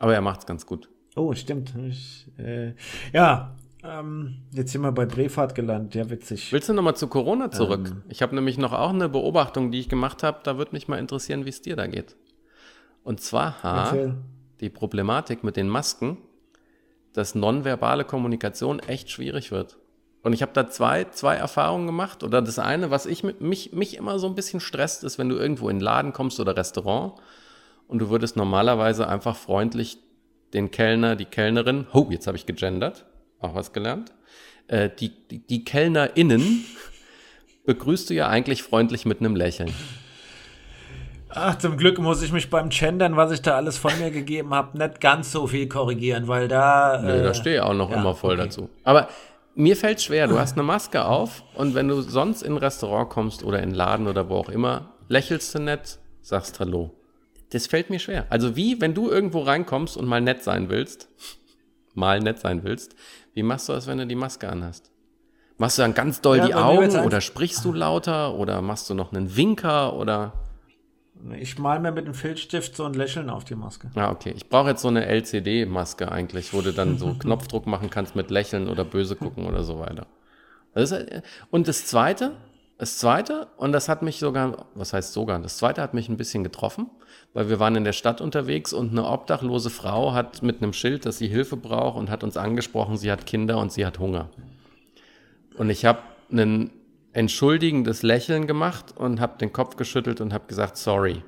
[0.00, 0.88] Aber er macht's ganz gut.
[1.14, 1.74] Oh, stimmt.
[1.88, 2.72] Ich, äh,
[3.12, 5.94] ja, ähm, jetzt sind wir bei Brefahrt gelandet.
[5.94, 6.52] Ja, witzig.
[6.52, 7.92] Willst du nochmal zu Corona zurück?
[7.92, 10.40] Ähm, ich habe nämlich noch auch eine Beobachtung, die ich gemacht habe.
[10.42, 12.16] Da würde mich mal interessieren, wie es dir da geht.
[13.04, 14.16] Und zwar, ha,
[14.60, 16.18] die Problematik mit den Masken,
[17.12, 19.76] dass nonverbale Kommunikation echt schwierig wird.
[20.22, 22.22] Und ich habe da zwei, zwei Erfahrungen gemacht.
[22.22, 25.36] Oder das eine, was ich mich, mich immer so ein bisschen stresst, ist, wenn du
[25.36, 27.14] irgendwo in einen Laden kommst oder Restaurant
[27.88, 29.98] und du würdest normalerweise einfach freundlich
[30.52, 33.06] den Kellner, die Kellnerin, oh, jetzt habe ich gegendert,
[33.40, 34.12] auch was gelernt,
[34.68, 36.64] äh, die, die, die KellnerInnen
[37.66, 39.72] begrüßt du ja eigentlich freundlich mit einem Lächeln.
[41.32, 44.52] Ach, zum Glück muss ich mich beim Gendern, was ich da alles von mir gegeben
[44.52, 47.02] habe, nicht ganz so viel korrigieren, weil da.
[47.02, 48.42] Äh, da stehe ich auch noch ja, immer voll okay.
[48.42, 48.68] dazu.
[48.82, 49.08] Aber
[49.54, 53.10] mir fällt schwer, du hast eine Maske auf und wenn du sonst in ein Restaurant
[53.10, 56.94] kommst oder in einen Laden oder wo auch immer, lächelst du nett, sagst Hallo.
[57.50, 58.26] Das fällt mir schwer.
[58.30, 61.08] Also wie, wenn du irgendwo reinkommst und mal nett sein willst,
[61.94, 62.94] mal nett sein willst,
[63.34, 64.90] wie machst du das, wenn du die Maske anhast?
[65.58, 68.94] Machst du dann ganz doll ja, die Augen oder sprichst du lauter oder machst du
[68.94, 70.32] noch einen Winker oder?
[71.38, 73.90] Ich mal mir mit dem Filzstift so ein Lächeln auf die Maske.
[73.94, 74.32] Ja, okay.
[74.36, 78.30] Ich brauche jetzt so eine LCD-Maske eigentlich, wo du dann so Knopfdruck machen kannst mit
[78.30, 80.06] Lächeln oder böse gucken oder so weiter.
[80.74, 82.32] Das ist, und das zweite,
[82.78, 86.16] das zweite, und das hat mich sogar, was heißt sogar, das zweite hat mich ein
[86.16, 86.88] bisschen getroffen,
[87.34, 91.04] weil wir waren in der Stadt unterwegs und eine obdachlose Frau hat mit einem Schild,
[91.04, 94.30] dass sie Hilfe braucht und hat uns angesprochen, sie hat Kinder und sie hat Hunger.
[95.58, 95.98] Und ich habe
[96.30, 96.70] einen
[97.12, 101.22] entschuldigendes Lächeln gemacht und habe den Kopf geschüttelt und habe gesagt, sorry.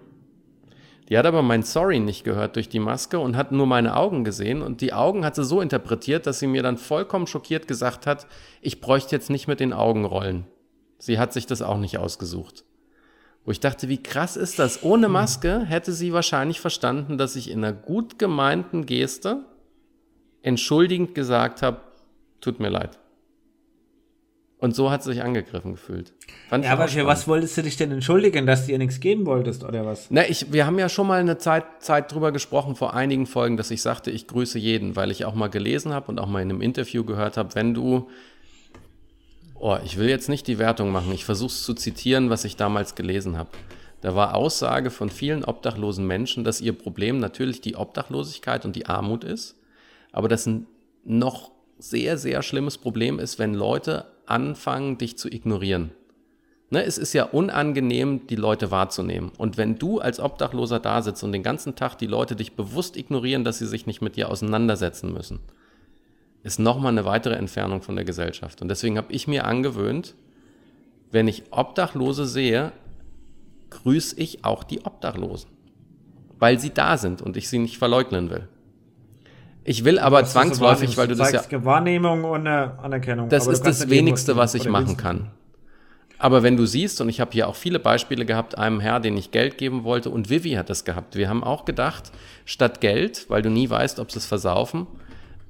[1.09, 4.25] Die hat aber mein Sorry nicht gehört durch die Maske und hat nur meine Augen
[4.25, 8.07] gesehen und die Augen hat sie so interpretiert, dass sie mir dann vollkommen schockiert gesagt
[8.07, 8.27] hat,
[8.61, 10.47] ich bräuchte jetzt nicht mit den Augen rollen.
[10.99, 12.65] Sie hat sich das auch nicht ausgesucht.
[13.45, 14.85] Wo ich dachte, wie krass ist das?
[14.85, 19.45] Ohne Maske hätte sie wahrscheinlich verstanden, dass ich in einer gut gemeinten Geste
[20.43, 21.81] entschuldigend gesagt habe,
[22.41, 23.01] tut mir leid.
[24.63, 26.13] Und so hat sie sich angegriffen gefühlt.
[26.49, 29.27] Fand ja, aber für was wolltest du dich denn entschuldigen, dass du ihr nichts geben
[29.27, 30.07] wolltest oder was?
[30.09, 33.57] Na, ich, wir haben ja schon mal eine Zeit, Zeit drüber gesprochen vor einigen Folgen,
[33.57, 36.43] dass ich sagte, ich grüße jeden, weil ich auch mal gelesen habe und auch mal
[36.43, 38.09] in einem Interview gehört habe, wenn du,
[39.59, 42.55] oh, ich will jetzt nicht die Wertung machen, ich versuche es zu zitieren, was ich
[42.55, 43.51] damals gelesen habe.
[44.01, 48.87] Da war Aussage von vielen obdachlosen Menschen, dass ihr Problem natürlich die Obdachlosigkeit und die
[48.87, 49.57] Armut ist,
[50.13, 50.69] aber dass ein
[51.03, 55.93] noch sehr, sehr schlimmes Problem ist, wenn Leute anfangen, dich zu ignorieren.
[56.71, 59.31] Ne, es ist ja unangenehm, die Leute wahrzunehmen.
[59.37, 62.97] Und wenn du als Obdachloser da sitzt und den ganzen Tag die Leute dich bewusst
[62.97, 65.41] ignorieren, dass sie sich nicht mit dir auseinandersetzen müssen,
[66.43, 68.63] ist nochmal eine weitere Entfernung von der Gesellschaft.
[68.63, 70.15] Und deswegen habe ich mir angewöhnt,
[71.11, 72.73] wenn ich Obdachlose sehe,
[73.69, 75.51] grüße ich auch die Obdachlosen,
[76.39, 78.49] weil sie da sind und ich sie nicht verleugnen will.
[79.65, 81.65] Ich will aber zwangsläufig, weil du das ja.
[81.65, 83.29] Wahrnehmung und Anerkennung.
[83.29, 85.31] Das ist das Wenigste, was ich machen kann.
[86.19, 89.17] Aber wenn du siehst, und ich habe hier auch viele Beispiele gehabt, einem Herr, den
[89.17, 91.17] ich Geld geben wollte, und Vivi hat das gehabt.
[91.17, 92.13] Wir haben auch gedacht,
[92.45, 94.87] statt Geld, weil du nie weißt, ob sie es versaufen,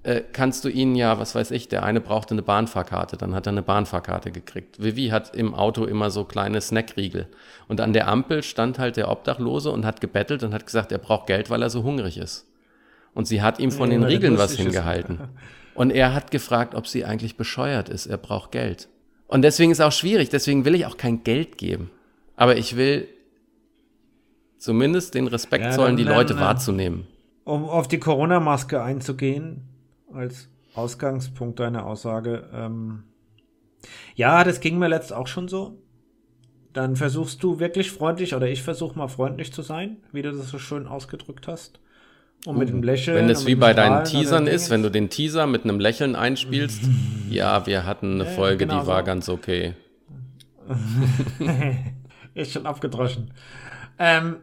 [0.03, 3.47] äh, kannst du ihnen ja, was weiß ich, der eine brauchte eine Bahnfahrkarte, dann hat
[3.47, 4.83] er eine Bahnfahrkarte gekriegt.
[4.83, 7.29] Vivi hat im Auto immer so kleine Snackriegel.
[7.69, 10.99] Und an der Ampel stand halt der Obdachlose und hat gebettelt und hat gesagt, er
[10.99, 12.47] braucht Geld, weil er so hungrig ist.
[13.15, 15.21] Und sie hat ihm von den Riegeln was hingehalten.
[15.75, 18.07] Und er hat gefragt, ob sie eigentlich bescheuert ist.
[18.07, 18.89] Er braucht Geld.
[19.27, 20.29] Und deswegen ist auch schwierig.
[20.29, 21.91] Deswegen will ich auch kein Geld geben.
[22.37, 23.09] Aber ich will
[24.59, 27.07] zumindest den Respekt ja, zollen, die Leute wahrzunehmen.
[27.45, 29.69] Um auf die Corona-Maske einzugehen,
[30.13, 32.49] als Ausgangspunkt deiner Aussage.
[32.53, 33.05] Ähm,
[34.15, 35.79] ja, das ging mir letzt auch schon so.
[36.73, 40.49] Dann versuchst du wirklich freundlich, oder ich versuche mal freundlich zu sein, wie du das
[40.49, 41.81] so schön ausgedrückt hast
[42.45, 43.17] Und mit dem Lächeln.
[43.17, 46.83] Wenn mit wie bei deinen Teasern ist, wenn du den Teaser mit einem Lächeln einspielst,
[47.31, 49.05] ja, wir hatten eine Folge, genau die war so.
[49.05, 49.75] ganz okay.
[52.35, 53.31] Ist schon abgedroschen.
[53.99, 54.37] Ähm,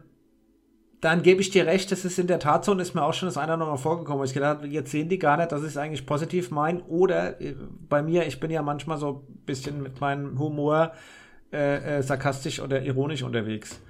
[1.00, 3.14] dann gebe ich dir recht, das ist in der Tat so und ist mir auch
[3.14, 4.20] schon das eine oder andere vorgekommen.
[4.20, 6.82] wo Ich gedacht habe, jetzt sehen die gar nicht, dass ich es eigentlich positiv meine.
[6.84, 7.54] Oder äh,
[7.88, 10.92] bei mir, ich bin ja manchmal so ein bisschen mit meinem Humor
[11.52, 13.80] äh, äh, sarkastisch oder ironisch unterwegs.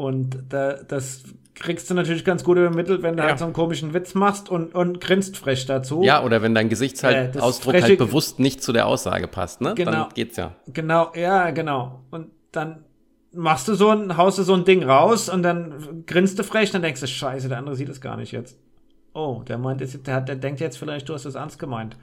[0.00, 3.28] Und da, das kriegst du natürlich ganz gut übermittelt, wenn du Ja.
[3.28, 6.02] halt so einen komischen Witz machst und, und grinst frech dazu.
[6.02, 9.74] Ja, oder wenn dein Gesichtsausdruck Ausdruck freche- halt bewusst nicht zu der Aussage passt, ne?
[9.74, 9.90] Genau.
[9.90, 10.54] Dann geht's ja.
[10.72, 12.00] Genau, ja, genau.
[12.10, 12.84] Und dann
[13.32, 16.70] machst du so ein, haust du so ein Ding raus und dann grinst du frech,
[16.70, 18.56] dann denkst du, scheiße, der andere sieht es gar nicht jetzt.
[19.12, 21.96] Oh, der meint, jetzt- der, hat, der denkt jetzt vielleicht, du hast das ernst gemeint.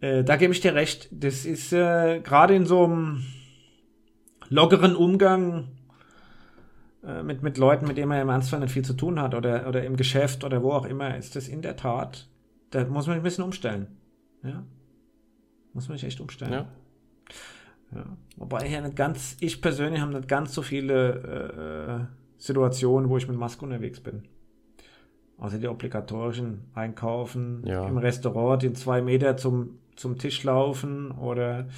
[0.00, 1.08] Äh, da gebe ich dir recht.
[1.12, 3.22] Das ist äh, gerade in so einem
[4.48, 5.68] lockeren Umgang
[7.06, 9.68] äh, mit, mit Leuten, mit denen man im Ernstfall nicht viel zu tun hat oder,
[9.68, 12.28] oder im Geschäft oder wo auch immer, ist das in der Tat,
[12.70, 13.86] da muss man ein bisschen umstellen.
[14.42, 14.64] Ja.
[15.72, 16.52] Muss man sich echt umstellen.
[16.52, 16.66] Ja.
[17.94, 18.04] Ja.
[18.36, 23.16] Wobei ich ja nicht ganz, ich persönlich habe nicht ganz so viele äh, Situationen, wo
[23.16, 24.24] ich mit Maske unterwegs bin.
[25.38, 27.86] Außer die obligatorischen Einkaufen, Ja.
[27.86, 31.68] im Restaurant, den zwei Meter zum, zum Tisch laufen oder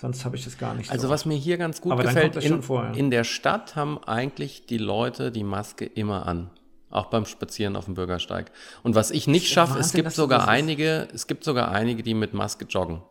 [0.00, 1.12] sonst habe ich das gar nicht Also so.
[1.12, 2.62] was mir hier ganz gut Aber dann gefällt, in,
[2.94, 6.50] in der Stadt haben eigentlich die Leute die Maske immer an.
[6.90, 8.50] Auch beim Spazieren auf dem Bürgersteig.
[8.82, 12.34] Und was ich nicht schaffe, es gibt sogar einige, es gibt sogar einige, die mit
[12.34, 13.02] Maske joggen.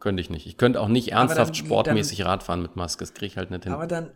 [0.00, 0.46] Könnte ich nicht.
[0.48, 3.04] Ich könnte auch nicht ernsthaft dann- sportmäßig Radfahren mit Maske.
[3.04, 3.72] Das kriege ich halt nicht hin.
[3.72, 4.10] Aber dann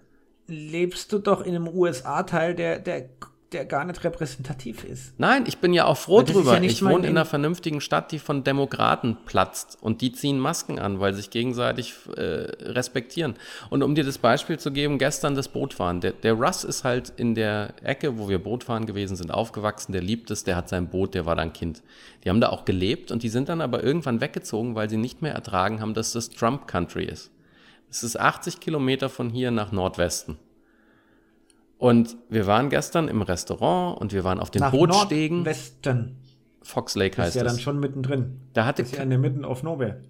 [0.48, 3.08] lebst du doch in einem USA-Teil, der, der,
[3.52, 5.14] der gar nicht repräsentativ ist.
[5.18, 6.54] Nein, ich bin ja auch froh drüber.
[6.54, 10.80] ja ich wohne in einer vernünftigen Stadt, die von Demokraten platzt und die ziehen Masken
[10.80, 13.34] an, weil sie sich gegenseitig äh, respektieren.
[13.70, 16.00] Und um dir das Beispiel zu geben, gestern das Bootfahren.
[16.00, 19.92] Der, der Russ ist halt in der Ecke, wo wir Bootfahren gewesen sind, aufgewachsen.
[19.92, 21.82] Der liebt es, der hat sein Boot, der war dann Kind.
[22.24, 25.22] Die haben da auch gelebt und die sind dann aber irgendwann weggezogen, weil sie nicht
[25.22, 27.30] mehr ertragen haben, dass das Trump Country ist.
[27.88, 30.36] Es ist 80 Kilometer von hier nach Nordwesten.
[31.78, 35.38] Und wir waren gestern im Restaurant und wir waren auf den Nach Bootstegen.
[35.38, 36.16] Nordwesten.
[36.62, 37.62] Fox Lake Das ist heißt ja dann es.
[37.62, 38.40] schon mittendrin.
[38.54, 40.00] Da hatte Das ist ja in der Mitte of Nowhere.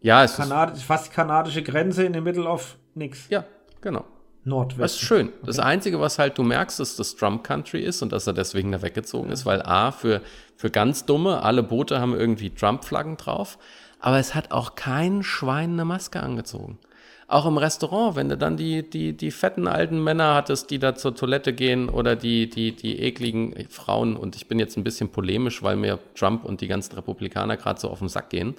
[0.00, 3.28] ja, es ist, Kanad fast kanadische Grenze in der Middle of nix.
[3.28, 3.44] ja,
[3.80, 4.00] genau.
[4.00, 5.06] Das ist Nordwesten.
[5.06, 5.32] schön.
[5.44, 8.72] Das Einzige, was halt du merkst, ist, dass Trump Country ist und dass er deswegen
[8.72, 10.20] da weggezogen ist, weil A, für,
[10.56, 13.56] für ganz Dumme, alle Boote haben irgendwie Trump-Flaggen drauf,
[14.00, 16.80] aber es hat auch kein Schwein eine Maske angezogen.
[17.28, 20.94] Auch im Restaurant, wenn du dann die, die, die fetten alten Männer hattest, die da
[20.94, 25.10] zur Toilette gehen oder die, die, die ekligen Frauen, und ich bin jetzt ein bisschen
[25.10, 28.54] polemisch, weil mir Trump und die ganzen Republikaner gerade so auf den Sack gehen,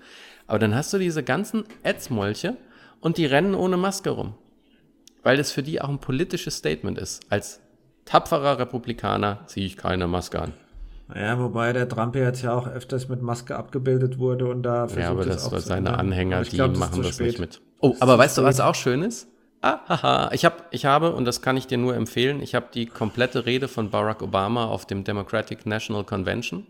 [0.48, 2.58] aber dann hast du diese ganzen Ätzmolche
[3.00, 4.36] und die rennen ohne Maske rum
[5.24, 7.22] weil das für die auch ein politisches Statement ist.
[7.30, 7.62] Als
[8.06, 10.54] tapferer Republikaner ziehe ich keine Maske an.
[11.16, 15.00] Ja, wobei der Trump jetzt ja auch öfters mit Maske abgebildet wurde und da versucht
[15.00, 15.98] Ja, aber es das auch seine.
[15.98, 17.28] Anhänger, die glaub, machen das spät.
[17.28, 17.62] nicht mit.
[17.84, 19.28] Oh, aber weißt du, was auch schön ist?
[19.62, 20.32] Ah, haha.
[20.32, 23.46] Ich, hab, ich habe, und das kann ich dir nur empfehlen, ich habe die komplette
[23.46, 26.66] Rede von Barack Obama auf dem Democratic National Convention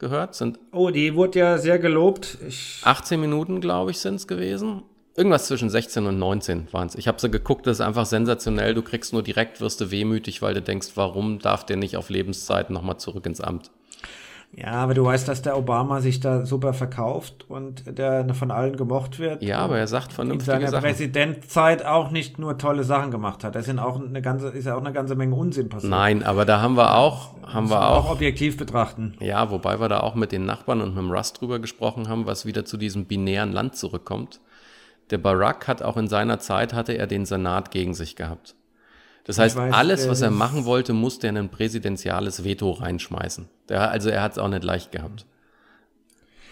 [0.00, 0.34] gehört.
[0.34, 2.38] Sind Oh, die wurde ja sehr gelobt.
[2.48, 4.82] Ich, 18 Minuten, glaube ich, sind es gewesen.
[5.16, 6.96] Irgendwas zwischen 16 und 19 waren es.
[6.96, 8.74] Ich habe sie geguckt, das ist einfach sensationell.
[8.74, 12.10] Du kriegst nur direkt, wirst du wehmütig, weil du denkst, warum darf der nicht auf
[12.10, 13.70] Lebenszeit nochmal zurück ins Amt?
[14.56, 18.76] Ja, aber du weißt, dass der Obama sich da super verkauft und der von allen
[18.76, 19.42] gemocht wird.
[19.42, 20.84] Ja, aber er sagt in vernünftige seiner Sachen.
[20.84, 23.56] Präsidentzeit auch nicht nur tolle Sachen gemacht hat.
[23.56, 25.90] Da sind auch eine ganze, ist ja auch eine ganze Menge Unsinn passiert.
[25.90, 29.16] Nein, aber da haben wir auch, haben wir man auch, objektiv betrachten.
[29.20, 32.26] ja, wobei wir da auch mit den Nachbarn und mit dem Russ drüber gesprochen haben,
[32.26, 34.40] was wieder zu diesem binären Land zurückkommt.
[35.10, 38.54] Der Barack hat auch in seiner Zeit, hatte er den Senat gegen sich gehabt.
[39.24, 43.48] Das heißt, weiß, alles, was er machen wollte, musste er in ein präsidentiales Veto reinschmeißen.
[43.68, 45.24] Der, also er hat es auch nicht leicht gehabt.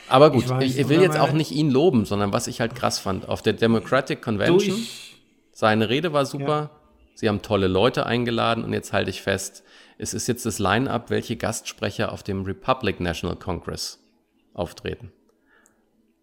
[0.09, 2.75] Aber gut, Ich weiß, ich, will jetzt auch nicht ihn loben, sondern was ich halt
[2.75, 3.29] krass fand.
[3.29, 6.71] Auf der Democratic Convention, ich, seine Rede war super.
[7.15, 9.63] Sie haben tolle Leute eingeladen und jetzt halte ich fest,
[9.99, 14.03] es ist jetzt das Line-up, welche Gastsprecher auf dem Republic National Congress
[14.55, 15.13] auftreten.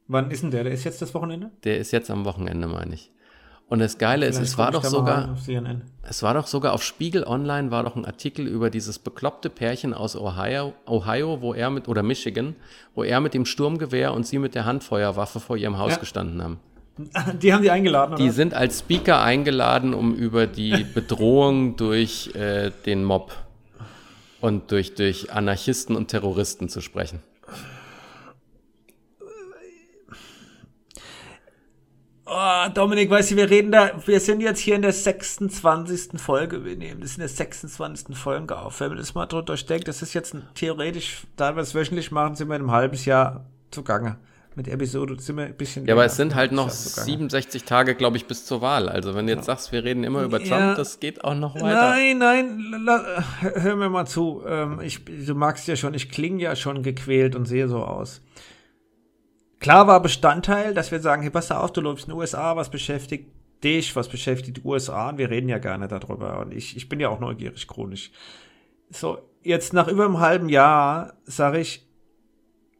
[0.07, 0.63] wann ist denn der?
[0.63, 1.51] Der ist jetzt das Wochenende?
[1.63, 3.11] Der ist jetzt am Wochenende, meine ich.
[3.69, 5.35] Und das Geile ist, es war doch sogar,
[6.01, 9.93] es war doch sogar auf Spiegel Online war doch ein Artikel über dieses bekloppte Pärchen
[9.93, 12.55] aus Ohio, Ohio, wo er mit, oder Michigan,
[12.95, 15.97] wo er mit dem Sturmgewehr und sie mit der Handfeuerwaffe vor ihrem Haus Ja.
[15.99, 16.59] gestanden haben.
[17.41, 18.23] Die haben die eingeladen, oder?
[18.23, 23.31] Die sind als Speaker eingeladen, um über die Bedrohung durch äh, den Mob
[24.41, 27.21] und durch, durch Anarchisten und Terroristen zu sprechen.
[32.31, 36.21] Oh, Dominik, weißt du, wir reden da, wir sind jetzt hier in der 26.
[36.21, 38.15] Folge, wir nehmen das in der 26.
[38.15, 38.79] Folge auf.
[38.79, 42.35] Wenn man das mal durchdenkt, das ist jetzt ein, theoretisch, da wir es wöchentlich machen,
[42.35, 44.17] sind wir in einem halben Jahr zugange.
[44.55, 45.85] Mit Episode sind wir ein bisschen.
[45.87, 48.89] Ja, aber es sind halt noch 67 Tage, glaube ich, bis zur Wahl.
[48.89, 50.75] Also wenn du jetzt sagst, wir reden immer über Trump, ja.
[50.75, 51.91] das geht auch noch weiter.
[51.91, 54.43] Nein, nein, hör mir mal zu.
[54.45, 58.21] Ähm, ich, du magst ja schon, ich klinge ja schon gequält und sehe so aus.
[59.59, 62.69] Klar war Bestandteil, dass wir sagen, hey, pass auf, du läufst in den USA, was
[62.69, 63.31] beschäftigt
[63.63, 66.99] dich, was beschäftigt die USA und wir reden ja gerne darüber und ich, ich bin
[66.99, 68.11] ja auch neugierig chronisch.
[68.89, 71.85] So, jetzt nach über einem halben Jahr sage ich,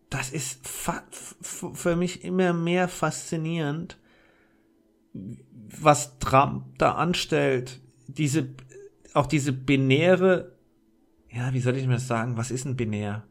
[0.10, 3.98] das ist für mich immer mehr faszinierend,
[5.14, 7.80] was Trump da anstellt.
[8.08, 8.50] Diese,
[9.14, 10.56] auch diese binäre,
[11.30, 12.38] ja, wie soll ich mir das sagen?
[12.38, 13.24] Was ist ein binär?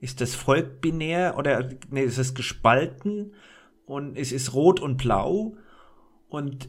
[0.00, 3.32] Ist das Volk binär oder nee, ist es gespalten
[3.86, 5.56] und es ist rot und blau
[6.28, 6.68] und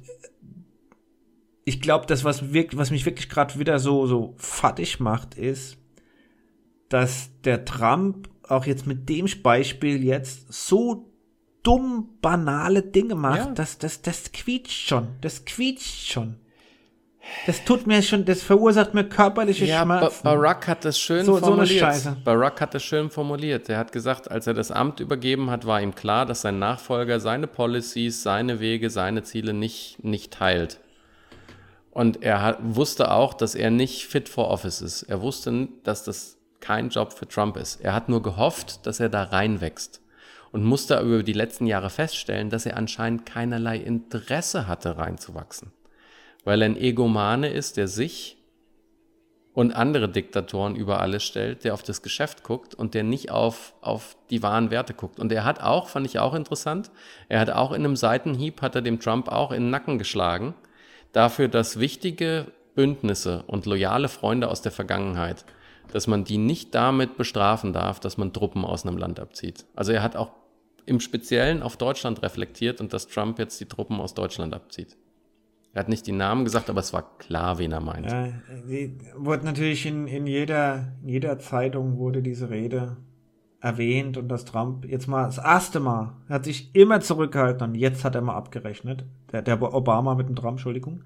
[1.66, 5.78] ich glaube, das was wirklich, was mich wirklich gerade wieder so so fattig macht, ist,
[6.90, 11.12] dass der Trump auch jetzt mit dem Beispiel jetzt so
[11.62, 13.54] dumm banale Dinge macht, ja.
[13.54, 16.38] dass das das quietscht schon, das quietscht schon.
[17.46, 20.24] Das tut mir schon, das verursacht mir körperliche ja, Schmerzen.
[20.24, 21.96] Barack hat das schön so, formuliert.
[21.96, 23.70] So Barack hat das schön formuliert.
[23.70, 27.20] Er hat gesagt, als er das Amt übergeben hat, war ihm klar, dass sein Nachfolger
[27.20, 30.80] seine Policies, seine Wege, seine Ziele nicht, nicht teilt.
[31.92, 35.04] Und er hat, wusste auch, dass er nicht fit for office ist.
[35.04, 37.82] Er wusste, dass das kein Job für Trump ist.
[37.82, 40.02] Er hat nur gehofft, dass er da reinwächst
[40.52, 45.72] und musste über die letzten Jahre feststellen, dass er anscheinend keinerlei Interesse hatte, reinzuwachsen
[46.44, 48.38] weil er ein Egomane ist, der sich
[49.54, 53.74] und andere Diktatoren über alles stellt, der auf das Geschäft guckt und der nicht auf,
[53.82, 55.20] auf die wahren Werte guckt.
[55.20, 56.92] Und er hat auch, fand ich auch interessant,
[57.28, 60.54] er hat auch in einem Seitenhieb, hat er dem Trump auch in den Nacken geschlagen,
[61.12, 65.44] dafür, dass wichtige Bündnisse und loyale Freunde aus der Vergangenheit,
[65.92, 69.66] dass man die nicht damit bestrafen darf, dass man Truppen aus einem Land abzieht.
[69.76, 70.32] Also er hat auch
[70.86, 74.96] im Speziellen auf Deutschland reflektiert und dass Trump jetzt die Truppen aus Deutschland abzieht.
[75.74, 78.10] Er hat nicht die Namen gesagt, aber es war klar, wen er meint.
[78.10, 78.30] Ja,
[78.68, 82.98] die wurde natürlich in, in, jeder, in jeder Zeitung wurde diese Rede
[83.62, 87.76] erwähnt und dass Trump jetzt mal das erste Mal, er hat sich immer zurückgehalten und
[87.76, 89.06] jetzt hat er mal abgerechnet.
[89.32, 91.04] Der, der Obama mit dem Trump, Entschuldigung.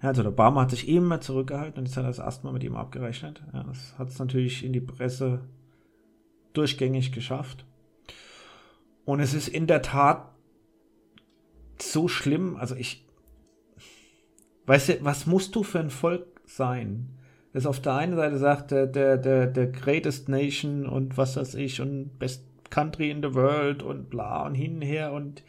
[0.00, 2.62] Also der Obama hat sich immer zurückgehalten und jetzt hat er das erste Mal mit
[2.62, 3.42] ihm abgerechnet.
[3.52, 5.40] Ja, das hat es natürlich in die Presse
[6.52, 7.66] durchgängig geschafft.
[9.04, 10.28] Und es ist in der Tat
[11.80, 12.56] so schlimm.
[12.56, 13.07] Also ich,
[14.68, 17.08] Weißt du, was musst du für ein Volk sein?
[17.54, 21.54] Das auf der einen Seite sagt, der, der, der, der greatest nation und was weiß
[21.54, 25.42] ich und best country in the world und bla und hin und her und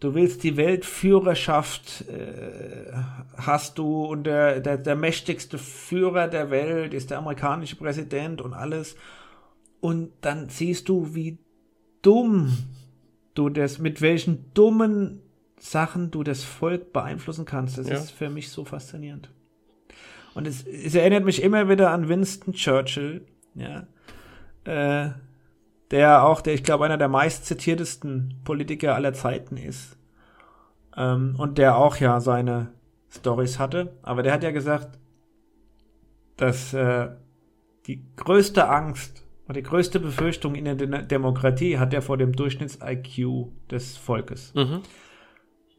[0.00, 2.92] du willst die Weltführerschaft äh,
[3.36, 8.54] hast du und der, der, der mächtigste Führer der Welt ist der amerikanische Präsident und
[8.54, 8.96] alles
[9.80, 11.36] und dann siehst du, wie
[12.00, 12.56] dumm
[13.34, 15.20] du das, mit welchen dummen
[15.58, 17.78] Sachen du das Volk beeinflussen kannst.
[17.78, 17.96] Das ja.
[17.96, 19.30] ist für mich so faszinierend.
[20.34, 23.86] Und es, es, erinnert mich immer wieder an Winston Churchill, ja,
[24.64, 25.12] äh,
[25.90, 29.96] der auch, der ich glaube einer der meist zitiertesten Politiker aller Zeiten ist
[30.96, 32.68] ähm, und der auch ja seine
[33.10, 33.96] Stories hatte.
[34.02, 34.98] Aber der hat ja gesagt,
[36.36, 37.08] dass äh,
[37.86, 43.48] die größte Angst und die größte Befürchtung in der Demokratie hat er vor dem Durchschnitts-IQ
[43.70, 44.52] des Volkes.
[44.54, 44.82] Mhm.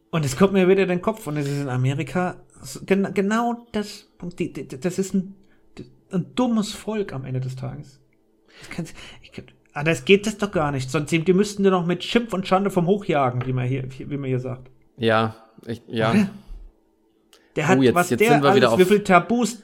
[0.09, 2.37] Und es kommt mir wieder in den Kopf und es ist in Amerika
[2.85, 4.07] gen genau das.
[4.39, 5.35] Die, die, das ist ein,
[6.11, 7.99] ein dummes Volk am Ende des Tages.
[8.59, 8.85] Das, kann,
[9.21, 9.31] ich,
[9.73, 10.89] ah, das geht das doch gar nicht.
[10.89, 14.17] Sonst die müssten die noch mit Schimpf und Schande vom Hochjagen, wie man hier, wie
[14.17, 14.71] man hier sagt.
[14.97, 16.29] Ja, ich, ja.
[17.55, 19.63] Der hat, oh, jetzt, was jetzt der alles, wie viel Tabus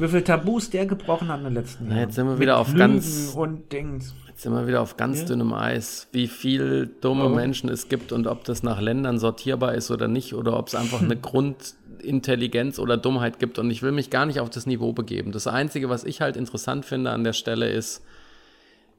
[0.00, 1.98] wie viel Tabus der gebrochen hat in den letzten Jahren.
[1.98, 4.14] Jetzt sind wir wieder auf Lügen ganz und Dings.
[4.28, 5.26] Jetzt sind wir wieder auf ganz ja.
[5.26, 7.28] dünnem Eis, wie viel dumme oh.
[7.28, 10.74] Menschen es gibt und ob das nach Ländern sortierbar ist oder nicht oder ob es
[10.74, 13.58] einfach eine Grundintelligenz oder Dummheit gibt.
[13.58, 15.32] Und ich will mich gar nicht auf das Niveau begeben.
[15.32, 18.02] Das Einzige, was ich halt interessant finde an der Stelle ist,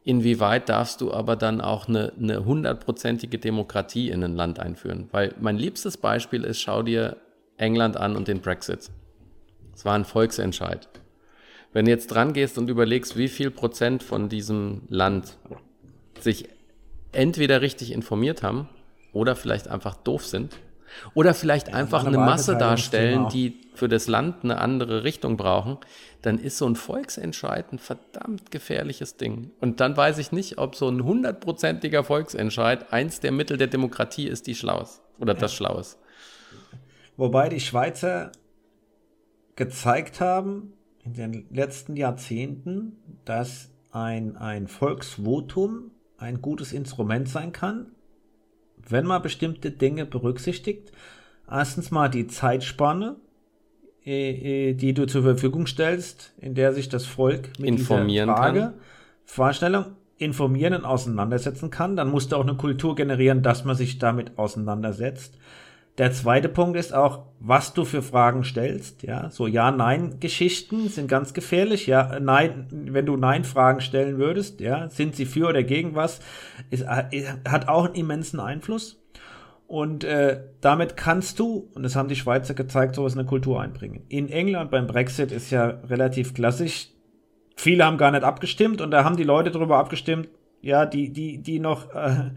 [0.04, 5.08] inwieweit darfst du aber dann auch eine, eine hundertprozentige Demokratie in ein Land einführen?
[5.12, 7.18] Weil mein liebstes Beispiel ist, schau dir
[7.58, 8.92] England an und den Brexit.
[9.82, 10.88] Es war ein Volksentscheid.
[11.74, 15.38] Wenn du jetzt dran gehst und überlegst, wie viel Prozent von diesem Land
[16.20, 16.50] sich
[17.14, 18.70] entweder richtig informiert haben
[19.12, 20.56] oder vielleicht einfach doof sind
[21.16, 25.80] Oder vielleicht einfach eine Masse darstellen, die für das Land eine andere Richtung brauchen,
[26.22, 29.50] dann ist so ein Volksentscheid ein verdammt gefährliches Ding.
[29.62, 34.28] Und dann weiß ich nicht, ob so ein hundertprozentiger Volksentscheid eins der Mittel der Demokratie
[34.28, 35.02] ist, die schlau ist.
[35.18, 35.98] Oder das schlau ist.
[37.18, 38.32] Wobei die Schweizer
[39.62, 40.74] gezeigt haben
[41.06, 42.94] in den letzten Jahrzehnten,
[43.26, 47.92] dass ein, ein Volksvotum ein gutes Instrument sein kann,
[48.90, 50.92] wenn man bestimmte Dinge berücksichtigt.
[51.48, 53.18] Erstens mal die Zeitspanne,
[54.04, 58.36] äh, äh, die du zur Verfügung stellst, in der sich das Volk mit Informieren dieser
[58.36, 58.74] Frage, kann.
[59.26, 59.86] Vorstellung
[60.18, 61.96] informieren und auseinandersetzen kann.
[61.96, 65.38] Dann musst du auch eine Kultur generieren, dass man sich damit auseinandersetzt.
[65.98, 69.04] Der zweite Punkt ist auch, was du für Fragen stellst.
[69.04, 71.86] Ja, so Ja-Nein-Geschichten sind ganz gefährlich.
[71.86, 76.20] Ja, nein, wenn du Nein-Fragen stellen würdest, ja, sind sie für oder gegen was,
[76.70, 79.02] ist, äh, hat auch einen immensen Einfluss.
[79.68, 83.62] Und äh, damit kannst du, und das haben die Schweizer gezeigt, sowas in eine Kultur
[83.62, 84.04] einbringen.
[84.10, 86.90] In England beim Brexit ist ja relativ klassisch.
[87.56, 90.30] Viele haben gar nicht abgestimmt und da haben die Leute darüber abgestimmt,
[90.62, 92.32] ja, die, die, die noch äh,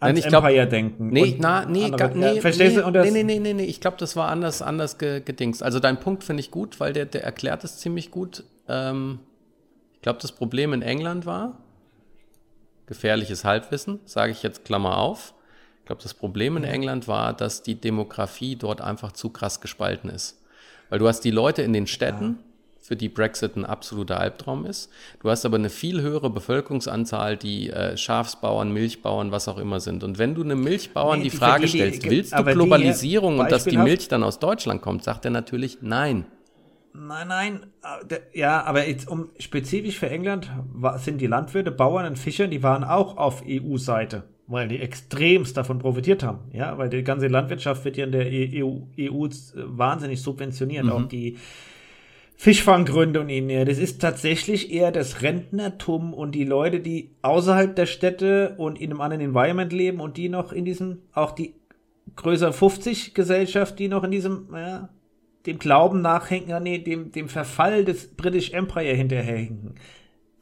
[0.00, 1.08] ans ich glaub- Empire denken.
[1.08, 2.86] Nee, na, nee, ga, nee, ja, verstehst nee, du?
[2.86, 5.62] Und das, nee, nee, nee, nee, ich glaube, das war anders, anders ge, gedingst.
[5.62, 8.44] Also dein Punkt finde ich gut, weil der, der erklärt es ziemlich gut.
[8.68, 9.20] Ähm,
[9.94, 11.58] ich glaube, das Problem in England war,
[12.86, 15.34] gefährliches Halbwissen, sage ich jetzt Klammer auf.
[15.80, 20.08] Ich glaube, das Problem in England war, dass die Demografie dort einfach zu krass gespalten
[20.10, 20.40] ist.
[20.88, 22.38] Weil du hast die Leute in den Städten,
[22.90, 24.90] für die Brexit ein absoluter Albtraum ist.
[25.22, 30.02] Du hast aber eine viel höhere Bevölkerungsanzahl, die äh, Schafsbauern, Milchbauern, was auch immer sind.
[30.02, 32.50] Und wenn du einem Milchbauern Nee, die die- Frage die- die- stellst, willst du die-
[32.52, 36.24] Globalisierung und dass die Milch dann aus Deutschland kommt, sagt er natürlich nein.
[36.92, 37.60] Nein, nein.
[38.08, 40.50] äh, Ja, aber jetzt um spezifisch für England
[40.96, 45.78] sind die Landwirte, Bauern und Fischer, die waren auch auf EU-Seite, weil die extremst davon
[45.78, 46.40] profitiert haben.
[46.52, 50.86] Ja, weil die ganze Landwirtschaft wird ja in der EU, EU wahnsinnig subventioniert.
[50.86, 50.90] Mhm.
[50.90, 51.36] Auch die
[52.40, 53.66] Fischfanggründe und ihnen.
[53.66, 58.90] Das ist tatsächlich eher das Rentnertum und die Leute, die außerhalb der Städte und in
[58.90, 61.54] einem anderen Environment leben und die noch in diesem, auch die
[62.16, 64.88] größer 50 Gesellschaft, die noch in diesem, ja,
[65.44, 69.74] dem Glauben nachhängen, nee, dem, dem Verfall des British Empire hinterherhängen.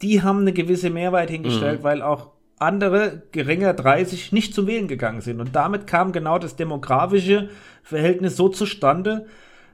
[0.01, 5.19] Die haben eine gewisse Mehrheit hingestellt, weil auch andere, geringer 30, nicht zum Wählen gegangen
[5.19, 5.41] sind.
[5.41, 7.49] Und damit kam genau das demografische
[7.83, 9.25] Verhältnis so zustande,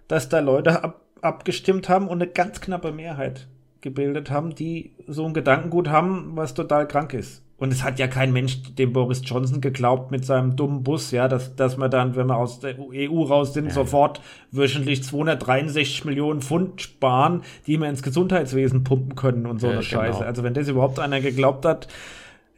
[0.08, 3.48] dass da Leute ab, abgestimmt haben und eine ganz knappe Mehrheit
[3.82, 7.44] gebildet haben, die so ein Gedankengut haben, was total krank ist.
[7.58, 11.30] Und es hat ja kein Mensch dem Boris Johnson geglaubt mit seinem dummen Bus, ja,
[11.30, 14.22] dass, dass man dann, wenn wir aus der EU raus sind, sofort
[14.52, 19.84] wöchentlich 263 Millionen Pfund sparen, die wir ins Gesundheitswesen pumpen können und so Ja, eine
[19.84, 20.02] genau.
[20.02, 20.26] Scheiße.
[20.26, 21.88] Also wenn das überhaupt einer geglaubt hat,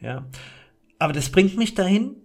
[0.00, 0.24] ja.
[0.98, 2.16] Aber das bringt mich dahin.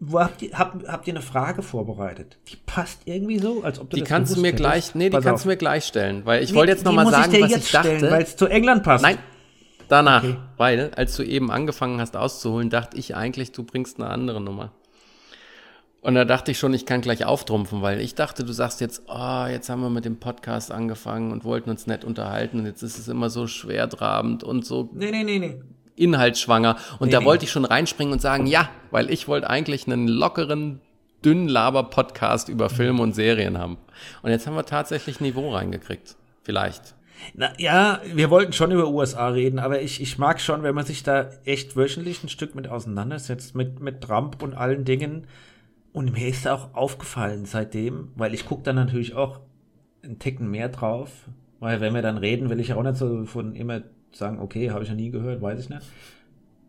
[0.00, 2.38] Ich, wo habt ihr, habt, habt ihr eine Frage vorbereitet?
[2.48, 4.62] Die passt irgendwie so, als ob du Die das kannst du mir hättest.
[4.62, 5.42] gleich, nee, die Pass kannst auf.
[5.44, 7.70] du mir gleich stellen, weil ich Nee, wollte jetzt noch mal sagen, dir was ich
[7.70, 8.10] dachte.
[8.10, 9.02] Weil es zu England passt.
[9.02, 9.18] Nein,
[9.88, 10.36] danach, Okay.
[10.56, 14.72] weil als du eben angefangen hast auszuholen, dachte ich eigentlich, du bringst eine andere Nummer.
[16.00, 19.02] Und da dachte ich schon, ich kann gleich auftrumpfen, weil ich dachte, du sagst jetzt,
[19.08, 22.82] oh, jetzt haben wir mit dem Podcast angefangen und wollten uns nett unterhalten und jetzt
[22.82, 25.60] ist es immer so schwertrabend und so Nee, nee, nee, nee.
[25.98, 26.76] Inhaltsschwanger.
[26.98, 27.26] Und Nee, da nee.
[27.26, 30.80] wollte ich schon reinspringen und sagen, ja, weil ich wollte eigentlich einen lockeren,
[31.24, 33.78] dünnen Laber-Podcast über Filme und Serien haben.
[34.22, 36.16] Und jetzt haben wir tatsächlich Niveau reingekriegt.
[36.42, 36.94] Vielleicht.
[37.34, 40.86] Na, ja, wir wollten schon über USA reden, aber ich, ich mag schon, wenn man
[40.86, 45.26] sich da echt wöchentlich ein Stück mit auseinandersetzt, mit, mit Trump und allen Dingen.
[45.92, 49.40] Und mir ist da auch aufgefallen seitdem, weil ich gucke dann natürlich auch
[50.02, 51.10] einen Ticken mehr drauf,
[51.60, 53.82] weil wenn wir dann reden, will ich ja auch nicht so von immer
[54.12, 55.82] sagen, okay, habe ich ja nie gehört, weiß ich nicht.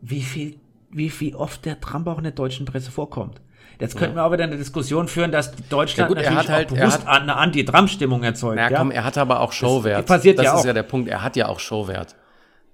[0.01, 0.55] Wie viel,
[0.91, 3.41] wie viel oft der Trump auch in der deutschen Presse vorkommt.
[3.79, 6.55] Jetzt könnten wir aber wieder eine Diskussion führen, dass Deutschland Ja gut, er natürlich hat
[6.55, 8.57] halt- auch er bewusst hat- eine Anti-Trump-Stimmung erzeugt.
[8.59, 8.77] Ja, ja?
[8.77, 10.05] komm, er hat aber auch Showwert.
[10.05, 10.65] passiert das ja ist auch.
[10.65, 11.07] ja der Punkt.
[11.09, 12.15] Er hat ja auch Showwert.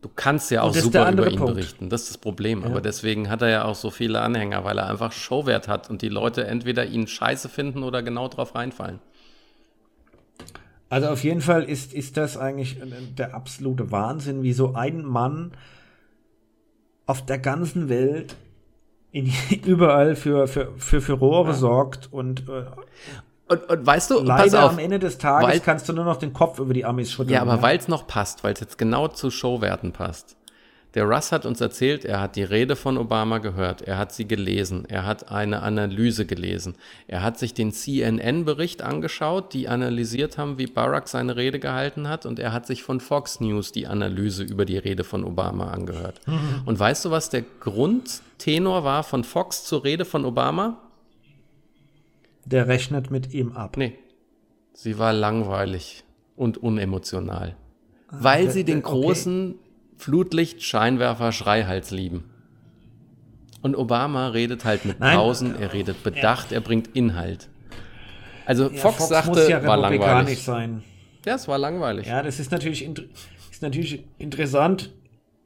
[0.02, 1.56] Du kannst ja auch das super über ihn Punkt.
[1.56, 1.90] berichten.
[1.90, 2.64] Das ist das Problem.
[2.64, 6.02] Aber deswegen hat er ja auch so viele Anhänger, weil er einfach Showwert hat und
[6.04, 9.00] die Leute entweder ihn scheiße finden oder genau drauf reinfallen.
[10.90, 12.86] Also auf jeden Fall ist, ist das eigentlich äh,
[13.18, 15.52] der absolute Wahnsinn, wie so ein Mann
[17.06, 18.36] auf der ganzen Welt
[19.12, 19.32] in,
[19.66, 22.66] überall für, für, für Furore sorgt und äh,
[23.48, 24.72] Und, und weißt du, leider auf.
[24.72, 27.30] am Ende des Tages weil- kannst du nur noch den Kopf über die Amis schütteln.
[27.34, 30.36] Ja, aber weil es noch passt, weil es jetzt genau zu Showwerten passt.
[30.96, 34.26] Der Russ hat uns erzählt, er hat die Rede von Obama gehört, er hat sie
[34.28, 36.76] gelesen, er hat eine Analyse gelesen,
[37.08, 42.26] er hat sich den CNN-Bericht angeschaut, die analysiert haben, wie Barack seine Rede gehalten hat,
[42.26, 46.22] und er hat sich von Fox News die Analyse über die Rede von Obama angehört.
[46.66, 50.82] Und weißt du, was der Grundtenor war von Fox zur Rede von Obama?
[52.46, 53.76] der rechnet mit ihm ab.
[53.76, 53.98] Nee.
[54.74, 56.04] Sie war langweilig
[56.36, 57.56] und unemotional.
[58.12, 58.92] weil da- sie den okay.
[58.92, 59.56] großen
[59.98, 62.26] Flutlicht-Scheinwerfer-Schreihals lieben.
[63.62, 65.16] Und Obama redet halt mit Nein.
[65.16, 67.50] Pausen, er redet bedacht, er bringt Inhalt.
[68.46, 70.44] Also Ja, Fox, sagte, muss ja war republikanisch langweilig.
[70.44, 70.84] sein.
[71.26, 72.06] Ja, es war langweilig.
[72.08, 72.88] Ja, das ist natürlich,
[73.52, 74.94] ist natürlich interessant,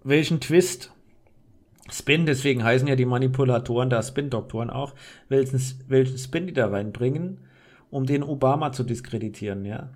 [0.03, 0.91] welchen Twist
[1.91, 4.93] Spin, deswegen heißen ja die Manipulatoren da Spin-Doktoren auch,
[5.27, 7.39] welchen, welchen Spin die da reinbringen,
[7.89, 9.89] um den Obama zu diskreditieren, ja.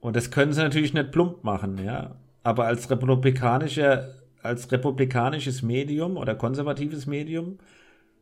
[0.00, 2.16] Und das können sie natürlich nicht plump machen, ja.
[2.42, 4.08] Aber als republikanischer,
[4.42, 7.58] als republikanisches Medium oder konservatives Medium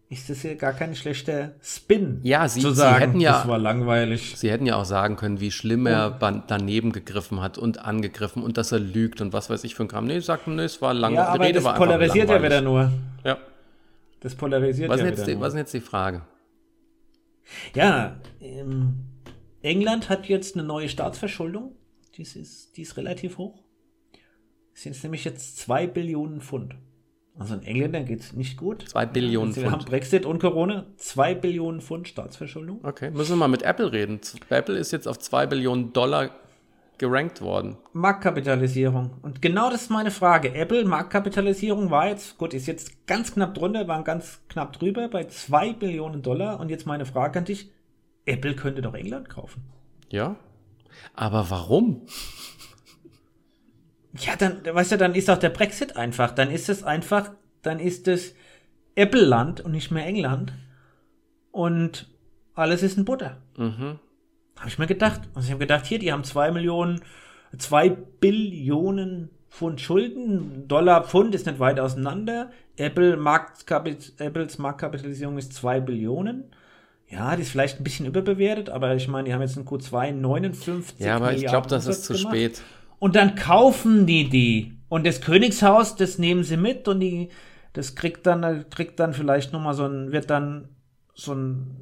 [0.09, 2.21] ist das ja gar kein schlechter Spin.
[2.23, 4.35] Ja, sie- zu sie sagen, hätten ja- das war langweilig.
[4.37, 8.43] Sie hätten ja auch sagen können, wie schlimm er ban- daneben gegriffen hat und angegriffen
[8.45, 10.07] und dass er lügt und was weiß ich für ein Kram.
[10.07, 11.27] Nee, sie sagten, nee, es war langweilig.
[11.27, 12.93] Ja, aber Rede das polarisiert ja wieder nur.
[13.25, 13.37] Ja.
[14.21, 15.41] Das polarisiert Was, ja jetzt wieder die, nur.
[15.43, 16.23] was ist jetzt die Frage?
[17.75, 18.95] Ja, ähm,
[19.63, 21.73] England hat jetzt eine neue Staatsverschuldung.
[22.17, 23.63] Die ist, die ist relativ hoch.
[24.77, 26.75] Es sind nämlich jetzt 2 Billionen Pfund.
[27.39, 28.85] Also in Engländern geht es nicht gut.
[28.91, 29.87] Zwei Billionen Sie haben Pfund.
[29.87, 30.85] Brexit und Corona.
[30.99, 32.81] 2 Billionen Pfund Staatsverschuldung.
[32.83, 34.21] Okay, müssen wir mal mit Apple reden.
[34.51, 36.31] Apple ist jetzt auf 2 Billionen Dollar
[36.99, 37.79] gerankt worden.
[37.95, 39.13] Marktkapitalisierung.
[39.23, 40.55] Und genau das ist meine Frage.
[40.55, 45.25] Apple, Marktkapitalisierung war jetzt, gut, ist jetzt ganz knapp drunter, waren ganz knapp drüber bei
[45.25, 46.61] 2 Billionen Dollar.
[46.61, 47.71] Und jetzt meine Frage an dich.
[48.27, 49.63] Apple könnte doch England kaufen.
[50.11, 50.37] Ja.
[51.15, 52.03] Aber warum?
[54.19, 56.33] Ja, dann, weißt du, dann ist auch der Brexit einfach.
[56.33, 57.31] Dann ist es einfach,
[57.63, 58.35] dann ist es
[58.95, 60.53] Apple-Land und nicht mehr England.
[61.53, 62.09] Und
[62.55, 63.39] alles ist in Butter.
[63.57, 63.99] Mhm.
[64.59, 65.23] Habe ich mir gedacht.
[65.35, 67.03] Also ich habe gedacht, hier, die haben zwei Millionen,
[67.59, 70.69] zwei Billionen Pfund Schulden.
[70.69, 72.51] Dollar, Pfund ist nicht weit auseinander.
[72.77, 76.45] Apple Marktkapit Apples Marktkapitalisierung ist zwei Billionen.
[77.09, 80.13] Ja, die ist vielleicht ein bisschen überbewertet, aber ich meine, die haben jetzt in Q2
[80.13, 82.35] 59 Ja, aber ich Milliarden glaube, das ist zu gemacht.
[82.35, 82.63] spät.
[82.99, 84.73] Und dann kaufen die die.
[84.89, 87.29] Und das Königshaus, das nehmen sie mit und die,
[87.73, 90.69] das kriegt dann, kriegt dann vielleicht nochmal so ein, wird dann
[91.15, 91.77] so ein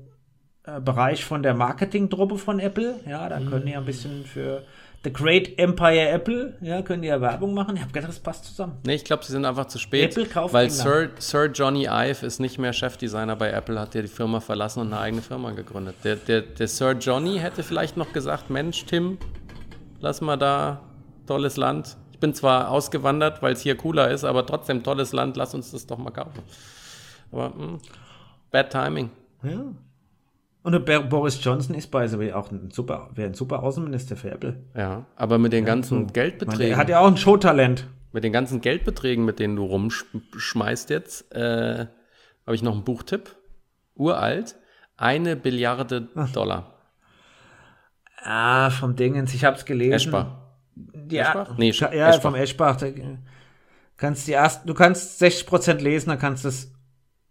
[0.65, 3.01] äh, Bereich von der Marketingtruppe von Apple.
[3.07, 4.63] Ja, da können die ja ein bisschen für
[5.05, 7.77] The Great Empire Apple, ja, können die ja Werbung machen.
[7.77, 8.79] Ich habe gedacht, das passt zusammen.
[8.87, 10.13] Nee, ich glaube, sie sind einfach zu spät.
[10.13, 10.71] Apple kauft weil.
[10.71, 14.81] Sir, Sir Johnny Ive ist nicht mehr Chefdesigner bei Apple, hat ja die Firma verlassen
[14.81, 15.97] und eine eigene Firma gegründet.
[16.05, 19.19] Der, der, der Sir Johnny hätte vielleicht noch gesagt, Mensch, Tim,
[20.01, 20.81] lass mal da,
[21.27, 21.97] tolles Land.
[22.13, 25.73] Ich bin zwar ausgewandert, weil es hier cooler ist, aber trotzdem tolles Land, lass uns
[25.73, 26.43] das doch mal kaufen.
[27.33, 27.79] Aber mh,
[28.51, 29.11] bad timing.
[29.43, 29.65] Ja.
[30.63, 34.65] Und Boris Johnson ist bei so auch ein super, wäre ein super Außenminister für Apple.
[34.75, 36.73] Ja, aber mit den ganzen Ich meine, Geldbeträgen.
[36.73, 37.87] er hat ja auch ein Showtalent.
[38.13, 41.87] Mit den ganzen Geldbeträgen, mit denen du rumschmeißt jetzt, äh,
[42.47, 43.37] habe ich noch einen Buchtipp.
[43.95, 44.57] Uralt.
[44.97, 46.79] Eine Billiarde Dollar.
[48.23, 49.93] Ah, vom Dingens, ich hab's gelesen.
[49.93, 50.44] Eschbach.
[51.11, 51.59] Ja, Eschbach?
[51.59, 52.23] Nee, ja, Eschbach.
[52.23, 52.77] vom Eschbach.
[52.77, 52.89] Da,
[53.97, 56.73] kannst die erst, du kannst 60% lesen, dann kannst du es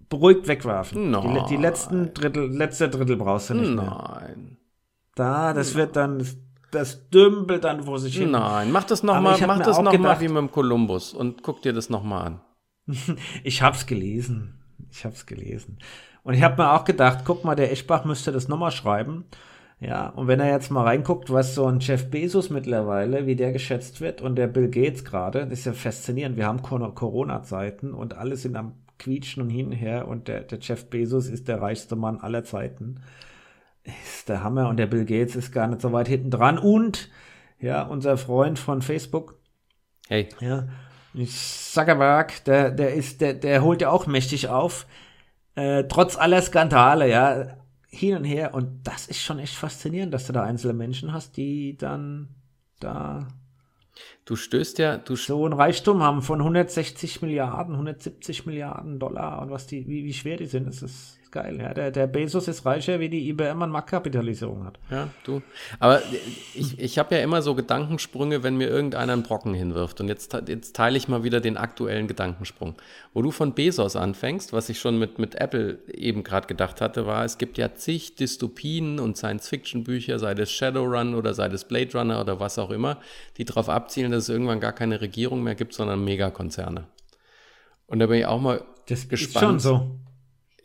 [0.10, 1.04] beruhigt wegwerfen.
[1.04, 1.46] Die, Nein.
[1.50, 3.84] die letzten Drittel, letzte Drittel brauchst du nicht mehr.
[3.86, 4.58] Nein.
[5.16, 6.26] Da, das wird dann,
[6.72, 8.32] das, dümpelt dann vor sich hin.
[8.32, 11.14] Nein, mach das nochmal mach mir das auch noch mal gedacht- wie mit dem Kolumbus
[11.14, 12.42] und guck dir das nochmal an.
[13.44, 14.60] Ich hab's gelesen.
[14.92, 15.80] Ich hab's gelesen.
[16.24, 19.26] Und ich hab mir auch gedacht, guck mal, der Eschbach müsste das nochmal schreiben.
[19.86, 23.52] Ja, und wenn er jetzt mal reinguckt, was so ein Jeff Bezos mittlerweile, wie der
[23.52, 26.38] geschätzt wird und der Bill Gates gerade, das ist ja faszinierend.
[26.38, 30.42] Wir haben Cor- Corona-Zeiten und alle sind am Quietschen und hin und her und der,
[30.42, 33.02] der Jeff Bezos ist der reichste Mann aller Zeiten.
[33.84, 37.10] Ist der Hammer und der Bill Gates ist gar nicht so weit hinten dran und
[37.60, 39.38] ja, unser Freund von Facebook,
[40.08, 40.68] Hey, ja,
[41.26, 44.86] Zuckerberg, der, der ist, der, der holt ja auch mächtig auf.
[45.56, 47.58] Äh, trotz aller Skandale, ja,
[47.94, 48.54] hin und her.
[48.54, 52.30] Und das ist schon echt faszinierend, dass du da einzelne Menschen hast, die dann
[52.80, 53.28] da
[54.26, 59.52] du stößt ja, du so ein Reichtum haben von 160 Milliarden, 170 Milliarden Dollar und
[59.52, 61.58] was die, wie, wie schwer die sind, das ist geil.
[61.60, 64.80] Ja, der, der Bezos ist reicher, wie die IBM an Marktkapitalisierung hat.
[64.90, 65.42] Ja, du.
[65.80, 66.02] Aber
[66.54, 70.00] ich, ich habe ja immer so Gedankensprünge, wenn mir irgendeiner einen Brocken hinwirft.
[70.00, 72.76] Und jetzt, jetzt teile ich mal wieder den aktuellen Gedankensprung.
[73.14, 77.06] Wo du von Bezos anfängst, was ich schon mit, mit Apple eben gerade gedacht hatte,
[77.08, 81.98] war, es gibt ja zig Dystopien und Science-Fiction-Bücher, sei das Shadowrun oder sei das Blade
[81.98, 83.00] Runner oder was auch immer,
[83.38, 86.86] die darauf abzielen, dass es irgendwann gar keine Regierung mehr gibt, sondern Megakonzerne.
[87.88, 89.58] Und da bin ich auch mal Das gespannt.
[89.58, 90.00] ist schon so.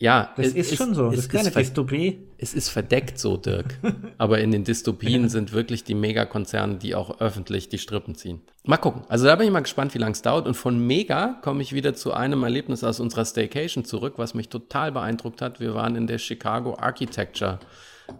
[0.00, 1.06] Ja, Das es ist schon so.
[1.06, 2.18] Das es ist keine Dystopie.
[2.38, 3.78] es ist verdeckt so, Dirk.
[4.18, 8.40] Aber in den Dystopien sind wirklich die Megakonzerne, die auch öffentlich die Strippen ziehen.
[8.64, 9.02] Mal gucken.
[9.08, 10.46] Also da bin ich mal gespannt, wie lange es dauert.
[10.46, 14.48] Und von Mega komme ich wieder zu einem Erlebnis aus unserer Staycation zurück, was mich
[14.48, 15.58] total beeindruckt hat.
[15.58, 17.58] Wir waren in der Chicago Architecture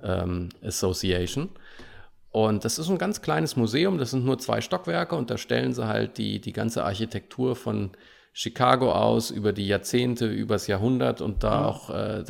[0.03, 1.49] ähm, Association.
[2.31, 5.73] Und das ist ein ganz kleines Museum, das sind nur zwei Stockwerke und da stellen
[5.73, 7.91] sie halt die, die ganze Architektur von
[8.33, 12.25] Chicago aus über die Jahrzehnte, übers Jahrhundert und da auch, äh,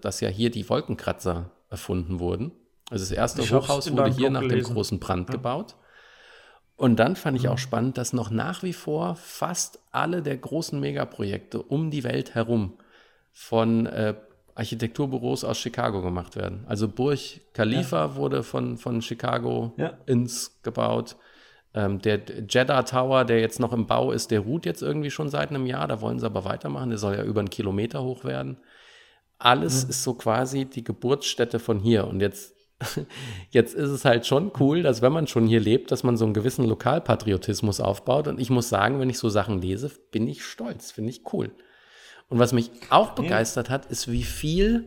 [0.00, 2.52] dass ja hier die Wolkenkratzer erfunden wurden.
[2.90, 4.68] Also das erste ich Hochhaus wurde hier nach gelesen.
[4.68, 5.36] dem großen Brand ja.
[5.36, 5.76] gebaut.
[6.76, 10.80] Und dann fand ich auch spannend, dass noch nach wie vor fast alle der großen
[10.80, 12.74] Megaprojekte um die Welt herum
[13.32, 14.14] von äh,
[14.54, 16.64] Architekturbüros aus Chicago gemacht werden.
[16.66, 18.16] Also Burj Khalifa ja.
[18.16, 19.96] wurde von, von Chicago ja.
[20.06, 21.16] ins gebaut.
[21.74, 25.28] Ähm, der Jeddah Tower, der jetzt noch im Bau ist, der ruht jetzt irgendwie schon
[25.28, 25.88] seit einem Jahr.
[25.88, 26.90] Da wollen sie aber weitermachen.
[26.90, 28.58] Der soll ja über einen Kilometer hoch werden.
[29.38, 29.90] Alles mhm.
[29.90, 32.06] ist so quasi die Geburtsstätte von hier.
[32.06, 32.54] Und jetzt,
[33.50, 36.24] jetzt ist es halt schon cool, dass wenn man schon hier lebt, dass man so
[36.24, 38.28] einen gewissen Lokalpatriotismus aufbaut.
[38.28, 41.52] Und ich muss sagen, wenn ich so Sachen lese, bin ich stolz, finde ich cool.
[42.28, 44.86] Und was mich auch begeistert hat, ist, wie viel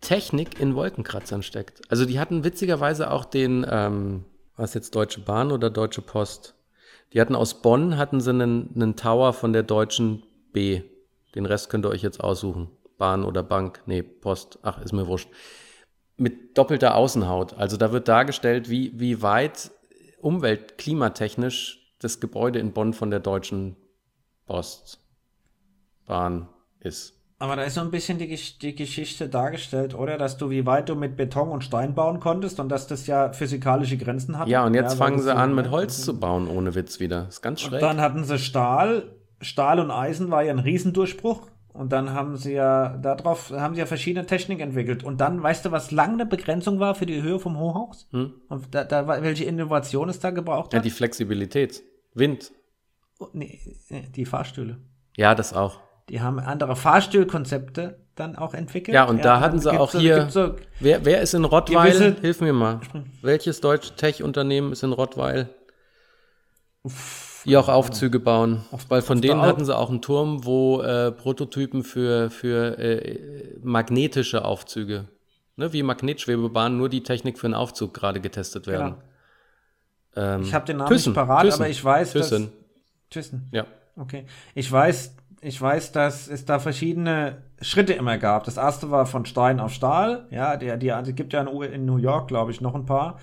[0.00, 1.80] Technik in Wolkenkratzern steckt.
[1.90, 4.24] Also die hatten witzigerweise auch den, ähm,
[4.56, 6.54] was jetzt Deutsche Bahn oder Deutsche Post?
[7.12, 10.82] Die hatten aus Bonn hatten sie einen, einen Tower von der Deutschen B.
[11.34, 12.70] Den Rest könnt ihr euch jetzt aussuchen.
[12.98, 15.28] Bahn oder Bank, nee, Post, ach, ist mir wurscht.
[16.16, 17.54] Mit doppelter Außenhaut.
[17.54, 19.72] Also da wird dargestellt, wie, wie weit
[20.20, 23.76] umwelt-, klimatechnisch das Gebäude in Bonn von der Deutschen
[24.46, 25.00] Post
[26.06, 26.48] Bahn
[26.80, 27.13] ist.
[27.38, 30.18] Aber da ist so ein bisschen die, die Geschichte dargestellt, oder?
[30.18, 33.32] Dass du, wie weit du mit Beton und Stein bauen konntest und dass das ja
[33.32, 34.48] physikalische Grenzen hat.
[34.48, 37.24] Ja, und jetzt ja, fangen sie an, mit Holz zu bauen, ohne Witz wieder.
[37.24, 37.74] Das ist ganz schräg.
[37.74, 39.14] Und dann hatten sie Stahl.
[39.40, 41.48] Stahl und Eisen war ja ein Riesendurchbruch.
[41.74, 45.02] Und dann haben sie ja, darauf haben sie ja verschiedene Techniken entwickelt.
[45.02, 48.06] Und dann, weißt du, was lange eine Begrenzung war für die Höhe vom Hochhaus?
[48.12, 48.32] Hm?
[48.48, 50.74] Und da, da, welche Innovation es da gebraucht hat?
[50.74, 51.82] Ja, die Flexibilität.
[52.14, 52.52] Wind.
[53.18, 53.60] Oh, nee,
[54.14, 54.78] die Fahrstühle.
[55.16, 55.80] Ja, das auch.
[56.08, 58.94] Die haben andere Fahrstuhlkonzepte dann auch entwickelt.
[58.94, 60.28] Ja, und ja, da hatten sie auch hier.
[60.30, 61.92] So wer, wer ist in Rottweil?
[61.92, 62.80] Gewisse, Hilf mir mal.
[63.22, 65.48] Welches deutsche Tech-Unternehmen ist in Rottweil?
[67.44, 68.64] Die auch Aufzüge bauen.
[68.88, 74.44] Weil von denen hatten sie auch einen Turm, wo äh, Prototypen für, für äh, magnetische
[74.44, 75.08] Aufzüge,
[75.56, 78.96] ne, wie Magnetschwebebahnen, nur die Technik für einen Aufzug gerade getestet werden.
[80.14, 80.34] Genau.
[80.34, 82.44] Ähm, ich habe den Namen Thyssen, nicht parat, Thyssen, aber ich weiß, Thyssen.
[82.44, 82.52] dass.
[83.10, 83.48] Thyssen.
[83.52, 83.66] Ja.
[83.96, 84.26] Okay.
[84.54, 85.14] Ich weiß,
[85.44, 88.44] ich weiß, dass es da verschiedene Schritte immer gab.
[88.44, 90.26] Das erste war von Stein auf Stahl.
[90.30, 93.18] Ja, der, die, die gibt ja in, in New York, glaube ich, noch ein paar,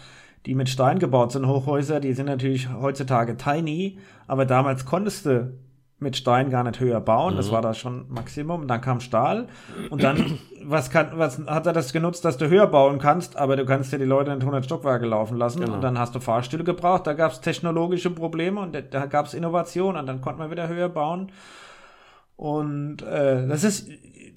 [0.45, 1.99] die mit Stein gebaut sind, Hochhäuser.
[1.99, 3.97] Die sind natürlich heutzutage tiny,
[4.27, 5.53] aber damals konntest du
[5.97, 7.33] mit Stein gar nicht höher bauen.
[7.33, 7.37] Mhm.
[7.37, 8.61] Das war da schon Maximum.
[8.61, 9.47] Und dann kam Stahl.
[9.89, 13.55] Und dann, was, kann, was hat er das genutzt, dass du höher bauen kannst, aber
[13.55, 15.61] du kannst ja die Leute in 100 Stockwerke laufen lassen.
[15.61, 15.73] Genau.
[15.73, 17.05] Und dann hast du Fahrstühle gebraucht.
[17.07, 19.99] Da gab es technologische Probleme und da, da gab es Innovationen.
[19.99, 21.31] Und dann konnte man wieder höher bauen.
[22.41, 23.87] Und äh, das ist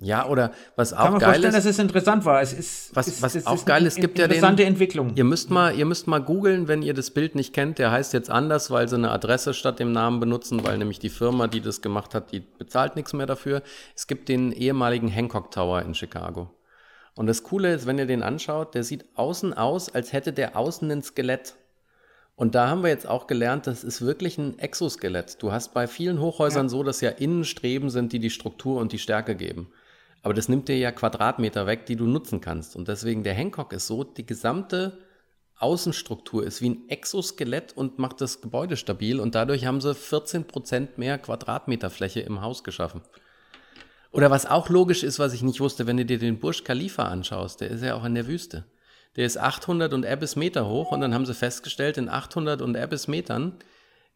[0.00, 2.42] ja oder was auch kann man geil vorstellen, ist, dass es interessant war.
[2.42, 5.12] Es ist was was es auch ist geil ist, es gibt ja den interessante Entwicklung.
[5.14, 7.78] Ihr müsst mal ihr müsst mal googeln, wenn ihr das Bild nicht kennt.
[7.78, 11.08] Der heißt jetzt anders, weil sie eine Adresse statt dem Namen benutzen, weil nämlich die
[11.08, 13.62] Firma, die das gemacht hat, die bezahlt nichts mehr dafür.
[13.96, 16.50] Es gibt den ehemaligen Hancock Tower in Chicago.
[17.14, 20.58] Und das Coole ist, wenn ihr den anschaut, der sieht außen aus, als hätte der
[20.58, 21.54] außen ein Skelett.
[22.36, 25.40] Und da haben wir jetzt auch gelernt, das ist wirklich ein Exoskelett.
[25.42, 26.70] Du hast bei vielen Hochhäusern ja.
[26.70, 29.68] so, dass ja innen Streben sind, die die Struktur und die Stärke geben.
[30.22, 32.74] Aber das nimmt dir ja Quadratmeter weg, die du nutzen kannst.
[32.76, 34.98] Und deswegen der Hancock ist so, die gesamte
[35.58, 39.20] Außenstruktur ist wie ein Exoskelett und macht das Gebäude stabil.
[39.20, 43.02] Und dadurch haben sie 14 Prozent mehr Quadratmeterfläche im Haus geschaffen.
[44.10, 47.04] Oder was auch logisch ist, was ich nicht wusste, wenn du dir den Burj Khalifa
[47.04, 48.64] anschaust, der ist ja auch in der Wüste.
[49.16, 52.76] Der ist 800 und Abyss Meter hoch und dann haben sie festgestellt, in 800 und
[52.76, 53.54] Abyss Metern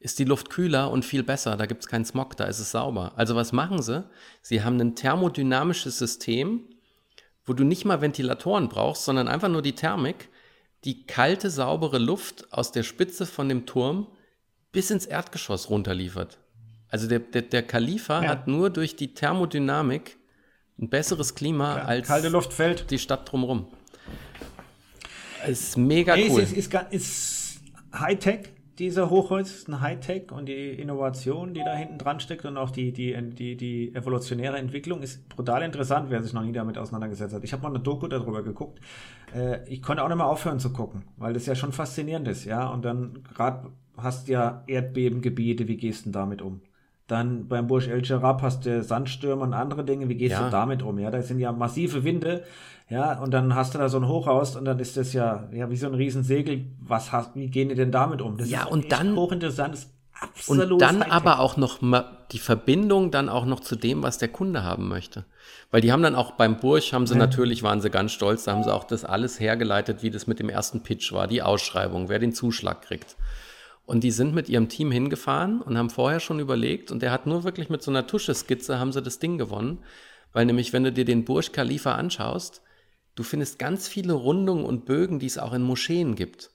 [0.01, 1.57] ist die Luft kühler und viel besser.
[1.57, 3.13] Da gibt es keinen Smog, da ist es sauber.
[3.17, 4.05] Also was machen sie?
[4.43, 6.69] Sie haben ein thermodynamisches System,
[7.45, 10.29] wo du nicht mal Ventilatoren brauchst, sondern einfach nur die Thermik,
[10.85, 14.07] die kalte, saubere Luft aus der Spitze von dem Turm
[14.71, 16.39] bis ins Erdgeschoss runterliefert.
[16.89, 18.29] Also der, der, der Khalifa ja.
[18.31, 20.17] hat nur durch die Thermodynamik
[20.79, 22.91] ein besseres Klima ja, als kalte Luft fällt.
[22.91, 23.67] die Stadt drumherum.
[25.47, 26.41] Ist mega nee, cool.
[26.41, 27.61] Es ist, ist, ist
[27.93, 32.57] Hightech, dieser Hochholz ist ein Hightech und die Innovation, die da hinten dran steckt und
[32.57, 36.79] auch die, die, die, die evolutionäre Entwicklung ist brutal interessant, wer sich noch nie damit
[36.79, 37.45] auseinandergesetzt hat.
[37.45, 38.81] Ich habe mal eine Doku darüber geguckt.
[39.35, 42.45] Äh, ich konnte auch nicht mehr aufhören zu gucken, weil das ja schon faszinierend ist,
[42.45, 42.69] ja.
[42.69, 46.61] Und dann gerade hast du ja Erdbebengebiete, wie gehst du damit um?
[47.09, 50.09] Dann beim Burj El Jarab hast du Sandstürme und andere Dinge.
[50.11, 50.45] Wie gehst ja.
[50.45, 50.99] du damit um?
[50.99, 52.45] Ja, da sind ja massive Winde.
[52.91, 55.69] Ja, und dann hast du da so ein Hochhaus und dann ist das ja, ja
[55.71, 56.67] wie so ein Riesensegel.
[56.81, 58.39] Was hast, wie gehen die denn damit um?
[58.39, 59.75] Das ja, und dann, hochinteressant.
[59.75, 60.73] Das absolut.
[60.73, 61.13] Und dann Hightech.
[61.13, 64.89] aber auch noch ma- die Verbindung dann auch noch zu dem, was der Kunde haben
[64.89, 65.27] möchte.
[65.71, 68.53] Weil die haben dann auch beim Bursch, haben sie natürlich, waren sie ganz stolz, da
[68.53, 72.09] haben sie auch das alles hergeleitet, wie das mit dem ersten Pitch war, die Ausschreibung,
[72.09, 73.17] wer den Zuschlag kriegt.
[73.85, 77.27] Und die sind mit ihrem Team hingefahren und haben vorher schon überlegt, und der hat
[77.27, 79.79] nur wirklich mit so einer Tuscheskizze haben sie das Ding gewonnen.
[80.33, 82.61] Weil nämlich, wenn du dir den Burj Khalifa anschaust,
[83.19, 86.51] du findest ganz viele Rundungen und Bögen, die es auch in Moscheen gibt.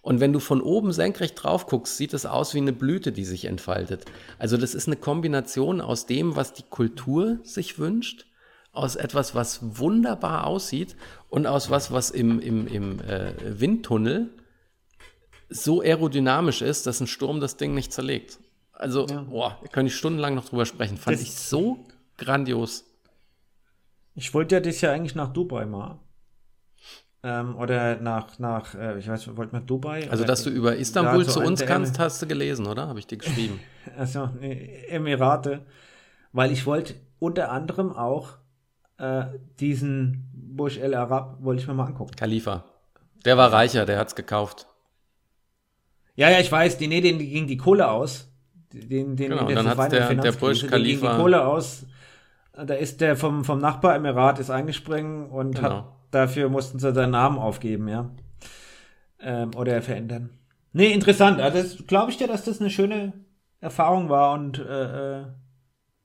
[0.00, 3.24] Und wenn du von oben senkrecht drauf guckst, sieht es aus wie eine Blüte, die
[3.24, 4.04] sich entfaltet.
[4.38, 8.26] Also das ist eine Kombination aus dem, was die Kultur sich wünscht,
[8.72, 10.94] aus etwas, was wunderbar aussieht
[11.28, 14.30] und aus was, was im, im, im äh, Windtunnel
[15.50, 18.38] so aerodynamisch ist, dass ein Sturm das Ding nicht zerlegt.
[18.72, 20.96] Also, boah, da könnte ich stundenlang noch drüber sprechen.
[20.96, 21.86] Fand Das- ich so
[22.16, 22.84] grandios.
[24.18, 25.98] Ich wollte ja das ja eigentlich nach Dubai mal.
[27.22, 30.08] Ähm, oder nach, nach, äh, ich weiß, wollte mal Dubai.
[30.10, 32.88] Also, dass du über Istanbul zu uns kannst, hast du gelesen, oder?
[32.88, 33.60] Habe ich dir geschrieben.
[33.96, 35.64] Also nee, Emirate,
[36.32, 38.36] weil ich wollte unter anderem auch
[38.98, 39.24] äh,
[39.60, 42.14] diesen Burj El Arab wollte ich mir mal angucken.
[42.14, 42.64] Khalifa.
[43.24, 44.66] Der war reicher, der hat's gekauft.
[46.16, 48.30] Ja, ja, ich weiß, die, nee, denen ging die Kohle aus.
[48.74, 51.16] Den, den, Genau, das dann hat's war in der- der Burj denen ging die Khalifa-
[51.16, 51.86] Kohle aus.
[52.66, 55.68] Da ist der vom, vom Nachbaremirat ist eingesprungen und Genau.
[55.70, 58.10] hat, dafür mussten sie seinen Namen aufgeben, ja.
[59.20, 60.30] Ähm, oder verändern.
[60.72, 61.40] Nee, interessant.
[61.40, 63.12] Also glaube ich dir, dass das eine schöne
[63.60, 65.24] Erfahrung war und äh, äh,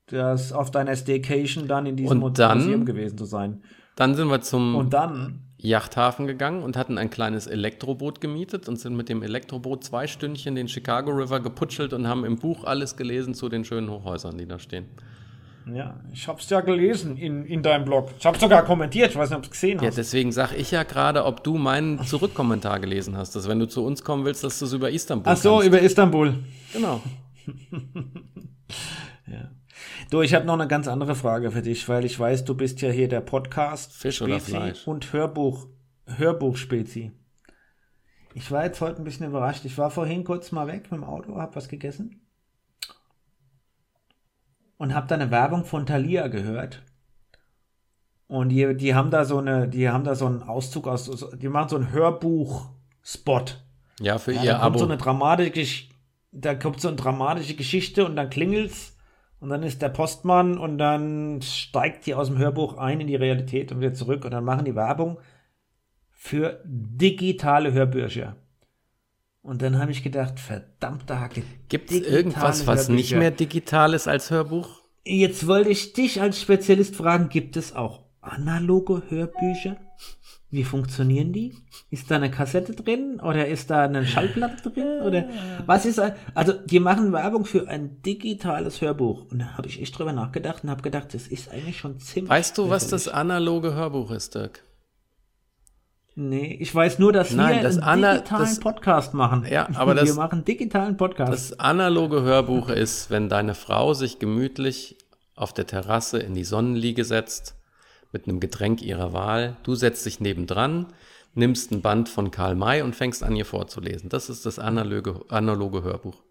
[0.07, 3.63] das auf deiner Staycation dann in diesem Und dann- Museum gewesen zu sein.
[3.95, 8.77] Dann sind wir zum Und dann, Yachthafen gegangen und hatten ein kleines Elektroboot gemietet und
[8.79, 12.97] sind mit dem Elektroboot zwei Stündchen den Chicago River geputschelt und haben im Buch alles
[12.97, 14.87] gelesen zu den schönen Hochhäusern, die da stehen.
[15.72, 18.09] Ja, ich hab's ja gelesen in, in deinem Blog.
[18.18, 19.97] Ich hab's sogar kommentiert, ich weiß nicht, ob du es gesehen Ja, hast.
[19.97, 23.86] deswegen sage ich ja gerade, ob du meinen Zurückkommentar gelesen hast, dass wenn du zu
[23.86, 25.68] uns kommen willst, dass du es über Istanbul Ach so, kannst.
[25.68, 26.36] über Istanbul.
[26.74, 27.01] Genau.
[30.09, 32.82] Du, ich habe noch eine ganz andere Frage für dich, weil ich weiß, du bist
[32.82, 34.88] ja hier der Podcast Fisch oder Spezi Fleisch?
[34.88, 35.68] und Hörbuch
[36.05, 37.11] Hörbuch-Spezi.
[38.36, 39.66] Ich war jetzt heute ein bisschen überrascht.
[39.66, 42.22] Ich war vorhin kurz mal weg mit dem Auto, hab was gegessen
[44.78, 46.84] und hab da eine Werbung von Thalia gehört.
[48.28, 51.49] Und die, die haben da so eine, die haben da so einen Auszug aus, die
[51.49, 53.45] machen so einen Hörbuch-Spot.
[53.99, 54.80] Ja, für Ja, ihr da kommt Abo.
[54.80, 55.86] so eine dramatische,
[56.32, 58.97] da kommt so eine dramatische Geschichte und dann klingelt's
[59.39, 63.15] und dann ist der Postmann und dann steigt die aus dem Hörbuch ein in die
[63.15, 65.19] Realität und wieder zurück und dann machen die Werbung
[66.11, 68.38] für digitale Hörbücher.
[69.43, 71.43] Und dann habe ich gedacht, verdammte Hacke.
[71.69, 73.19] Gibt es irgendwas, was nicht Hörbücher.
[73.19, 74.81] mehr digital ist als Hörbuch?
[75.03, 79.75] Jetzt wollte ich dich als Spezialist fragen, gibt es auch analoge Hörbücher?
[80.49, 81.55] Wie funktionieren die?
[81.89, 85.27] Ist da eine Kassette drin oder ist da eine Schallplatte drin oder
[85.65, 89.81] was ist ein- also die machen Werbung für ein digitales Hörbuch und da habe ich
[89.81, 93.07] echt drüber nachgedacht und habe gedacht, das ist eigentlich schon ziemlich Weißt du, was das
[93.09, 94.63] analoge Hörbuch ist, Dirk?
[96.16, 99.45] Nee, ich weiß nur, dass Nein, wir das einen Ana- digitalen das- Podcast machen.
[99.49, 101.32] Ja, aber wir das- machen digitalen Podcast.
[101.32, 104.97] Das analoge Hörbuch ist, wenn deine Frau sich gemütlich
[105.36, 107.55] auf der Terrasse in die Sonnenliege setzt,
[108.11, 109.57] mit einem Getränk ihrer Wahl.
[109.64, 110.86] Du setzt dich nebendran,
[111.34, 114.09] nimmst ein Band von Karl May und fängst an, ihr vorzulesen.
[114.09, 116.22] Das ist das analoge, analoge Hörbuch.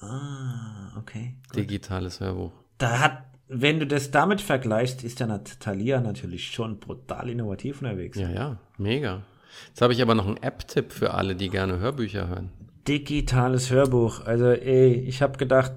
[0.00, 1.36] ah, okay.
[1.54, 2.52] Digitales Hörbuch.
[2.78, 7.80] Da hat, wenn du das damit vergleichst, ist ja Nat- Thalia natürlich schon brutal innovativ
[7.80, 8.18] unterwegs.
[8.18, 9.22] Ja, ja, mega.
[9.68, 12.50] Jetzt habe ich aber noch einen App-Tipp für alle, die gerne Hörbücher hören.
[12.86, 14.24] Digitales Hörbuch.
[14.24, 15.72] Also, ey, ich habe gedacht,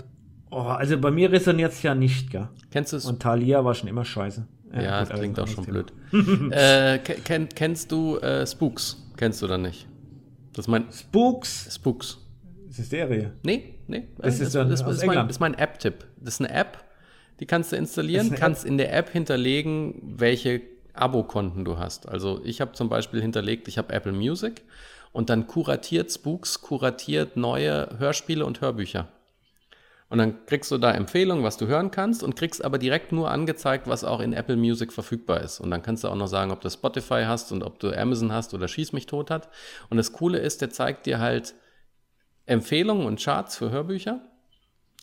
[0.51, 2.49] oh, also bei mir resoniert es ja nicht, gell?
[2.71, 3.05] Kennst du es?
[3.05, 4.45] Und Thalia war schon immer scheiße.
[4.73, 6.51] Ja, gut, das klingt auch schon anderes blöd.
[6.53, 9.03] äh, ke- kenn, kennst du äh, Spooks?
[9.17, 9.87] Kennst du dann nicht?
[10.53, 10.93] Das ist mein Thema.
[10.93, 11.73] Spooks.
[11.75, 12.17] Spooks.
[12.67, 13.31] Das ist Serie.
[13.43, 14.07] Nee, nee.
[14.19, 15.31] Das ist dann das, aus ist mein, England.
[15.31, 16.05] ist mein App-Tipp.
[16.17, 16.83] Das ist eine App,
[17.39, 20.61] die kannst du installieren, Das ist eine kannst in der App hinterlegen, welche
[21.01, 22.07] Abo-Konten du hast.
[22.07, 24.63] Also ich habe zum Beispiel hinterlegt, ich habe Apple Music
[25.11, 29.07] und dann kuratiert Spooks, kuratiert neue Hörspiele und Hörbücher.
[30.09, 33.29] Und dann kriegst du da Empfehlungen, was du hören kannst und kriegst aber direkt nur
[33.29, 35.59] angezeigt, was auch in Apple Music verfügbar ist.
[35.59, 38.31] Und dann kannst du auch noch sagen, ob du Spotify hast und ob du Amazon
[38.31, 39.49] hast oder Schieß mich tot hat.
[39.89, 41.53] Und das Coole ist, der zeigt dir halt
[42.47, 44.19] Empfehlungen und Charts für Hörbücher,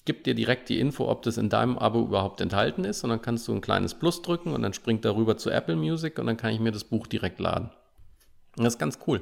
[0.07, 3.05] gibt dir direkt die Info, ob das in deinem Abo überhaupt enthalten ist.
[3.05, 6.19] Und dann kannst du ein kleines Plus drücken und dann springt darüber zu Apple Music
[6.19, 7.71] und dann kann ich mir das Buch direkt laden.
[8.57, 9.21] Und das ist ganz cool.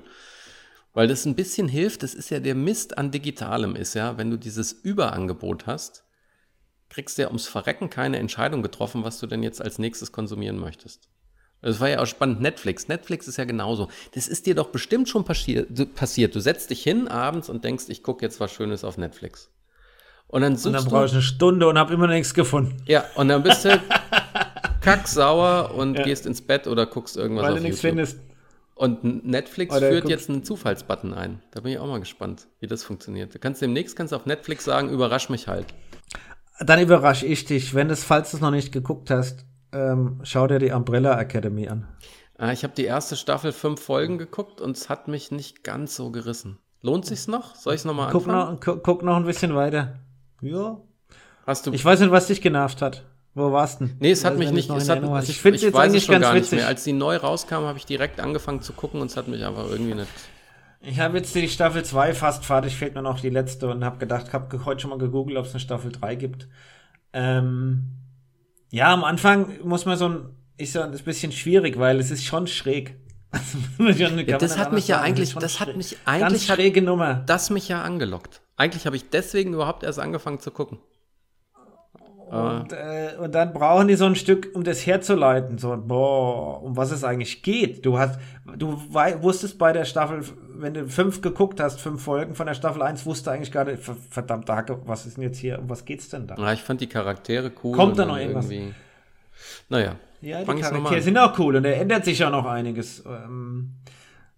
[0.92, 4.30] Weil das ein bisschen hilft, das ist ja der Mist an Digitalem ist ja, wenn
[4.30, 6.04] du dieses Überangebot hast,
[6.88, 10.58] kriegst du ja ums Verrecken keine Entscheidung getroffen, was du denn jetzt als nächstes konsumieren
[10.58, 11.08] möchtest.
[11.62, 12.42] Das war ja auch spannend.
[12.42, 12.88] Netflix.
[12.88, 13.88] Netflix ist ja genauso.
[14.12, 15.64] Das ist dir doch bestimmt schon passi
[15.94, 16.34] passiert.
[16.34, 19.50] Du setzt dich hin abends und denkst, ich gucke jetzt was Schönes auf Netflix.
[20.34, 22.76] Und dann suchst Und dann brauche ich eine Stunde und habe immer nichts gefunden.
[22.86, 23.80] Ja, und dann bist du
[24.80, 28.18] kacksauer und gehst ins Bett oder guckst irgendwas Weil auf du nichts findest.
[28.74, 31.40] Und Netflix Oder führt jetzt einen Zufallsbutton ein.
[31.52, 33.32] Da bin ich auch mal gespannt, wie das funktioniert.
[33.32, 35.66] Du kannst demnächst kannst auf Netflix sagen, überrasch mich halt.
[36.58, 37.74] Dann überrasche ich dich.
[37.74, 41.16] Wenn du es, falls du es noch nicht geguckt hast, ähm, schau dir die Umbrella
[41.20, 41.86] Academy an.
[42.36, 45.94] Ah, ich habe die erste Staffel fünf Folgen geguckt und es hat mich nicht ganz
[45.94, 46.58] so gerissen.
[46.82, 47.54] Lohnt sich's noch?
[47.54, 48.54] Soll ich es nochmal Guck anfangen?
[48.56, 50.00] noch, gu- guck noch ein bisschen weiter.
[50.44, 50.80] Ja.
[51.46, 53.04] Hast du Ich weiß nicht, was dich genervt hat.
[53.34, 53.88] Wo warst du?
[53.98, 54.70] Nee, es hat mich nicht.
[54.70, 56.58] Es hat, ich ich finde es ich jetzt eigentlich ganz witzig.
[56.60, 56.68] mehr.
[56.68, 59.68] Als die neu rauskam, habe ich direkt angefangen zu gucken und es hat mich einfach
[59.68, 60.08] irgendwie nicht.
[60.80, 63.98] Ich habe jetzt die Staffel 2 fast fertig, fehlt mir noch die letzte und habe
[63.98, 66.46] gedacht, habe heute schon mal gegoogelt, ob es eine Staffel 3 gibt.
[67.12, 67.84] Ähm,
[68.70, 72.24] ja, am Anfang muss man so ein, ist so ein bisschen schwierig, weil es ist
[72.24, 72.96] schon schräg.
[73.78, 77.14] Ja, das hat mich ja eigentlich- das hat mich eigentlich Ganz hat- schräge Nummer.
[77.26, 78.42] Das mich ja angelockt.
[78.56, 80.78] Eigentlich habe ich deswegen überhaupt erst angefangen zu gucken.
[82.30, 85.58] Und, äh, und dann brauchen die so ein Stück, um das herzuleiten.
[85.58, 87.84] So, boah, um was es eigentlich geht.
[87.84, 88.18] Du hast,
[88.56, 88.72] du
[89.20, 90.22] wusstest bei der Staffel,
[90.56, 93.82] wenn du fünf geguckt hast, fünf Folgen von der Staffel 1, wusste eigentlich gar nicht,
[93.82, 96.34] ver- verdammte Hacke, was ist denn jetzt hier, um was geht's denn da?
[96.36, 97.76] Ja, ich fand die Charaktere cool.
[97.76, 98.50] Kommt da noch irgendwas?
[98.50, 98.74] irgendwie-
[99.68, 99.96] Naja.
[100.22, 103.04] Ja, die Charaktere sind auch cool und da ändert sich ja noch einiges.
[103.06, 103.74] Ähm,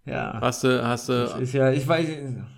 [0.07, 0.38] ja.
[0.40, 2.07] Hast du, hast Das du, ist ja, ich weiß,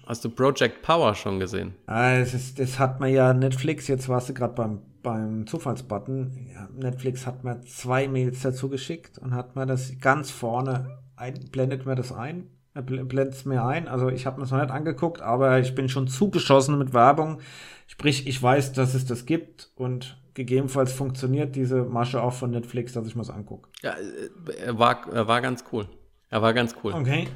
[0.06, 1.74] hast du Project Power schon gesehen?
[1.86, 6.48] ah, es ist, das hat man ja Netflix, jetzt warst du gerade beim, beim Zufallsbutton.
[6.54, 11.34] Ja, Netflix hat mir zwei Mails dazu geschickt und hat mir das ganz vorne ein,
[11.50, 13.88] blendet mir das ein, äh, bl- blendet es mir ein.
[13.88, 17.40] Also ich habe mir es noch nicht angeguckt, aber ich bin schon zugeschossen mit Werbung.
[17.86, 22.92] Sprich, ich weiß, dass es das gibt und gegebenenfalls funktioniert diese Masche auch von Netflix,
[22.92, 23.68] dass ich mir das angucke.
[23.82, 25.88] Ja, äh, war, war ganz cool.
[26.30, 26.92] Er war ganz cool.
[26.92, 27.28] Okay.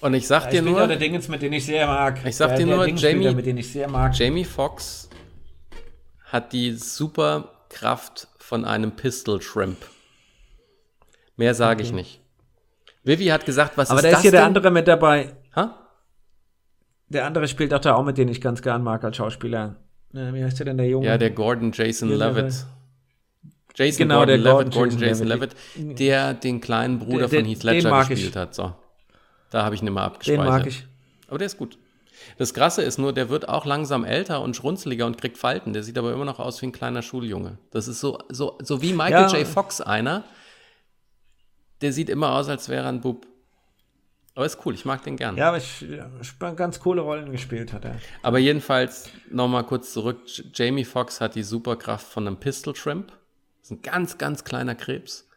[0.00, 1.86] Und ich sag Ja, dir ich bin ja nur, der Dingens, mit dem ich sehr
[1.86, 2.24] mag.
[2.24, 4.16] Ich sag der, dir der nur, Jamie- mit dem ich sehr mag.
[4.18, 5.10] Jamie Foxx
[6.24, 9.78] hat die super Kraft von einem Pistol Shrimp.
[11.36, 12.20] Mehr sage ich nicht.
[13.04, 14.48] Vivi hat gesagt, was Aber ist da das ist hier der denn?
[14.48, 15.32] andere mit dabei.
[15.56, 15.74] Ha?
[17.08, 19.76] Der andere spielt auch da auch mit, den ich ganz gern mag als Schauspieler.
[20.14, 21.06] Äh, wie heißt der denn, der Junge?
[21.06, 22.66] Ja, der Gordon Jason Ja, der- Levitt.
[23.78, 25.54] Jason Genau, Gordon der Levitt, Gordon Jason Jason Levitt.
[25.76, 28.36] Levitt, der den kleinen Bruder Der- von Heath den Ledger gespielt ich.
[28.36, 28.54] hat.
[28.54, 28.74] So.
[29.50, 30.44] Da habe ich ihn immer den abgespeichert.
[30.46, 30.84] mag ich.
[31.28, 31.78] Aber der ist gut.
[32.36, 35.72] Das Krasse ist nur, der wird auch langsam älter und schrunzeliger und kriegt Falten.
[35.72, 37.58] Der sieht aber immer noch aus wie ein kleiner Schuljunge.
[37.70, 39.36] Das ist so, so, so wie Michael Ja.
[39.38, 39.46] J.
[39.46, 40.24] Fox einer.
[41.80, 43.26] Der sieht immer aus, als wäre er ein Bub.
[44.34, 45.36] Aber ist cool, ich mag den gern.
[45.36, 45.84] Ja, aber ich,
[46.56, 47.96] ganz coole Rollen gespielt hat er.
[48.22, 50.18] Aber jedenfalls nochmal kurz zurück.
[50.54, 53.12] Jamie Foxx hat die Superkraft von einem Pistol Shrimp.
[53.68, 55.28] Das ist ein ganz, ganz kleiner Krebs.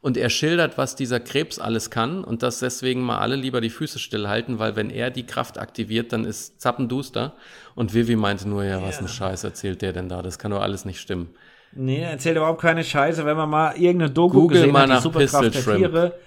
[0.00, 3.70] Und er schildert, was dieser Krebs alles kann und dass deswegen mal alle lieber die
[3.70, 7.34] Füße stillhalten, weil wenn er die Kraft aktiviert, dann ist zappenduster.
[7.76, 10.22] Und Vivi meinte nur, ja, was ein Scheiß erzählt der denn da?
[10.22, 11.30] Das kann doch alles nicht stimmen.
[11.72, 14.88] Nee, er erzählt überhaupt keine Scheiße, wenn man mal irgendeine Doku Google gesehen mal hat,
[14.88, 15.90] nach die Superkraft Pistol der.
[15.90, 16.18] Tiere.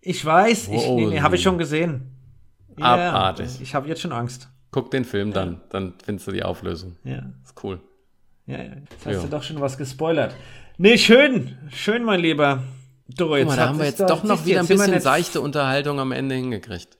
[0.00, 2.12] Ich weiß, ich, nee, nee, habe ich schon gesehen.
[2.80, 3.60] Abartig.
[3.60, 4.48] ich habe jetzt schon Angst.
[4.70, 6.96] Guck den Film dann, dann findest du die Auflösung.
[7.04, 7.24] Ja.
[7.44, 7.80] Ist cool.
[8.46, 8.64] Ja, ja.
[8.64, 9.22] Jetzt hast Ja.
[9.22, 10.34] du doch schon was gespoilert.
[10.82, 11.58] Nee, schön.
[11.70, 12.62] Schön, mein Lieber.
[13.06, 16.00] Du, jetzt Guck mal, da haben wir jetzt doch noch wieder ein bisschen seichte Unterhaltung
[16.00, 16.96] am Ende hingekriegt.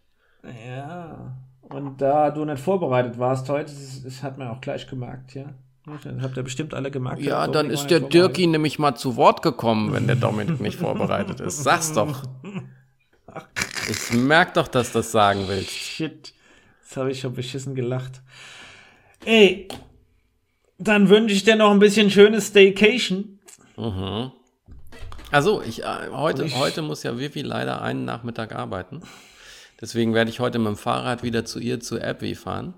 [0.69, 1.35] Ja.
[1.63, 5.55] Und da du nicht vorbereitet warst heute, das, das hat man auch gleich gemerkt, ja.
[5.87, 7.23] Das habt ihr bestimmt alle gemerkt.
[7.23, 11.41] Ja, dann ist der Dirki nämlich mal zu Wort gekommen, wenn der Dominik nicht vorbereitet
[11.41, 11.65] ist.
[11.65, 12.25] Sag's doch.
[13.89, 15.71] Ich merk doch, dass du das sagen willst.
[15.71, 16.35] Shit.
[16.83, 18.21] Jetzt habe ich schon beschissen gelacht.
[19.25, 19.69] Ey,
[20.77, 23.30] dann wünsche ich dir noch ein bisschen schönes Staycation.
[25.31, 29.03] Also, ich, äh, heute, Ich- heute muss ja Vivi leider einen Nachmittag arbeiten.
[29.81, 32.75] Deswegen werde ich heute mit dem Fahrrad wieder zu ihr zu Abby fahren.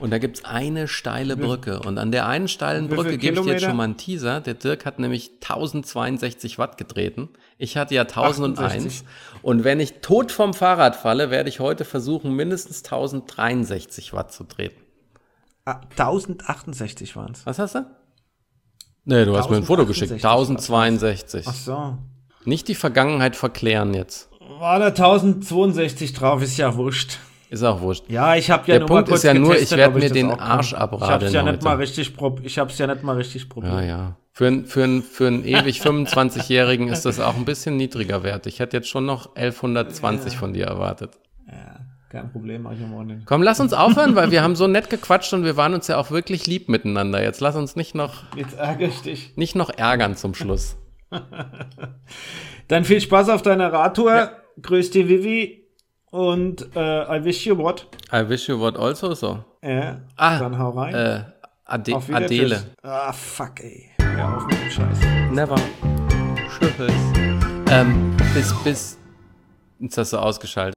[0.00, 1.80] Und da gibt's eine steile Brücke.
[1.80, 4.40] Und an der einen steilen Brücke gebe ich dir jetzt schon mal einen Teaser.
[4.40, 7.30] Der Dirk hat nämlich 1062 Watt getreten.
[7.56, 8.84] Ich hatte ja 1001.
[8.86, 9.04] 68.
[9.42, 14.44] Und wenn ich tot vom Fahrrad falle, werde ich heute versuchen, mindestens 1063 Watt zu
[14.44, 14.80] treten.
[15.64, 17.44] Ah, 1068 waren es.
[17.44, 17.86] Was hast du?
[19.08, 20.24] Nee, du hast mir ein Foto 1068 geschickt.
[20.24, 21.44] 1062.
[21.48, 21.98] Ach so.
[22.44, 24.28] Nicht die Vergangenheit verklären jetzt.
[24.58, 27.18] War da 1062 drauf, ist ja wurscht.
[27.48, 28.04] Ist auch wurscht.
[28.08, 29.94] Ja, ich habe ja Der nur Punkt mal kurz ist ja nur, getestet, ich werd
[29.94, 30.30] ob mir den.
[30.30, 31.64] Arsch Ich hab's abradeln ja nicht heute.
[31.64, 33.72] mal richtig prob ich hab's ja nicht mal richtig probiert.
[33.72, 34.16] Ja, ja.
[34.32, 38.46] Für, für, für einen ewig 25-Jährigen ist das auch ein bisschen niedriger Wert.
[38.46, 41.18] Ich hätte jetzt schon noch 1120 von dir erwartet.
[41.46, 41.80] Ja,
[42.10, 43.22] kein Problem, mach ich am Morgen.
[43.26, 45.96] Komm, lass uns aufhören, weil wir haben so nett gequatscht und wir waren uns ja
[45.98, 47.22] auch wirklich lieb miteinander.
[47.22, 49.36] Jetzt lass uns nicht noch, Jetzt ärgere ich dich.
[49.36, 50.76] nicht noch ärgern zum Schluss.
[52.68, 54.14] Dann viel Spaß auf deiner Radtour.
[54.14, 54.30] Ja.
[54.60, 55.64] Grüß die Vivi
[56.10, 57.86] und äh, I wish you what.
[58.12, 59.44] I wish you what also so.
[59.62, 60.94] Ja, Ah, dann hau rein.
[60.94, 61.24] Äh,
[61.64, 61.94] Ade.
[62.12, 62.62] Adele.
[62.82, 63.90] Ah, fuck, ey.
[64.00, 64.98] Hör auf mit dem Scheiß.
[65.32, 65.56] Never.
[66.58, 66.92] Tschüss.
[67.70, 68.98] Ähm, bis, bis.
[69.78, 70.74] Jetzt hast du ausgeschaltet.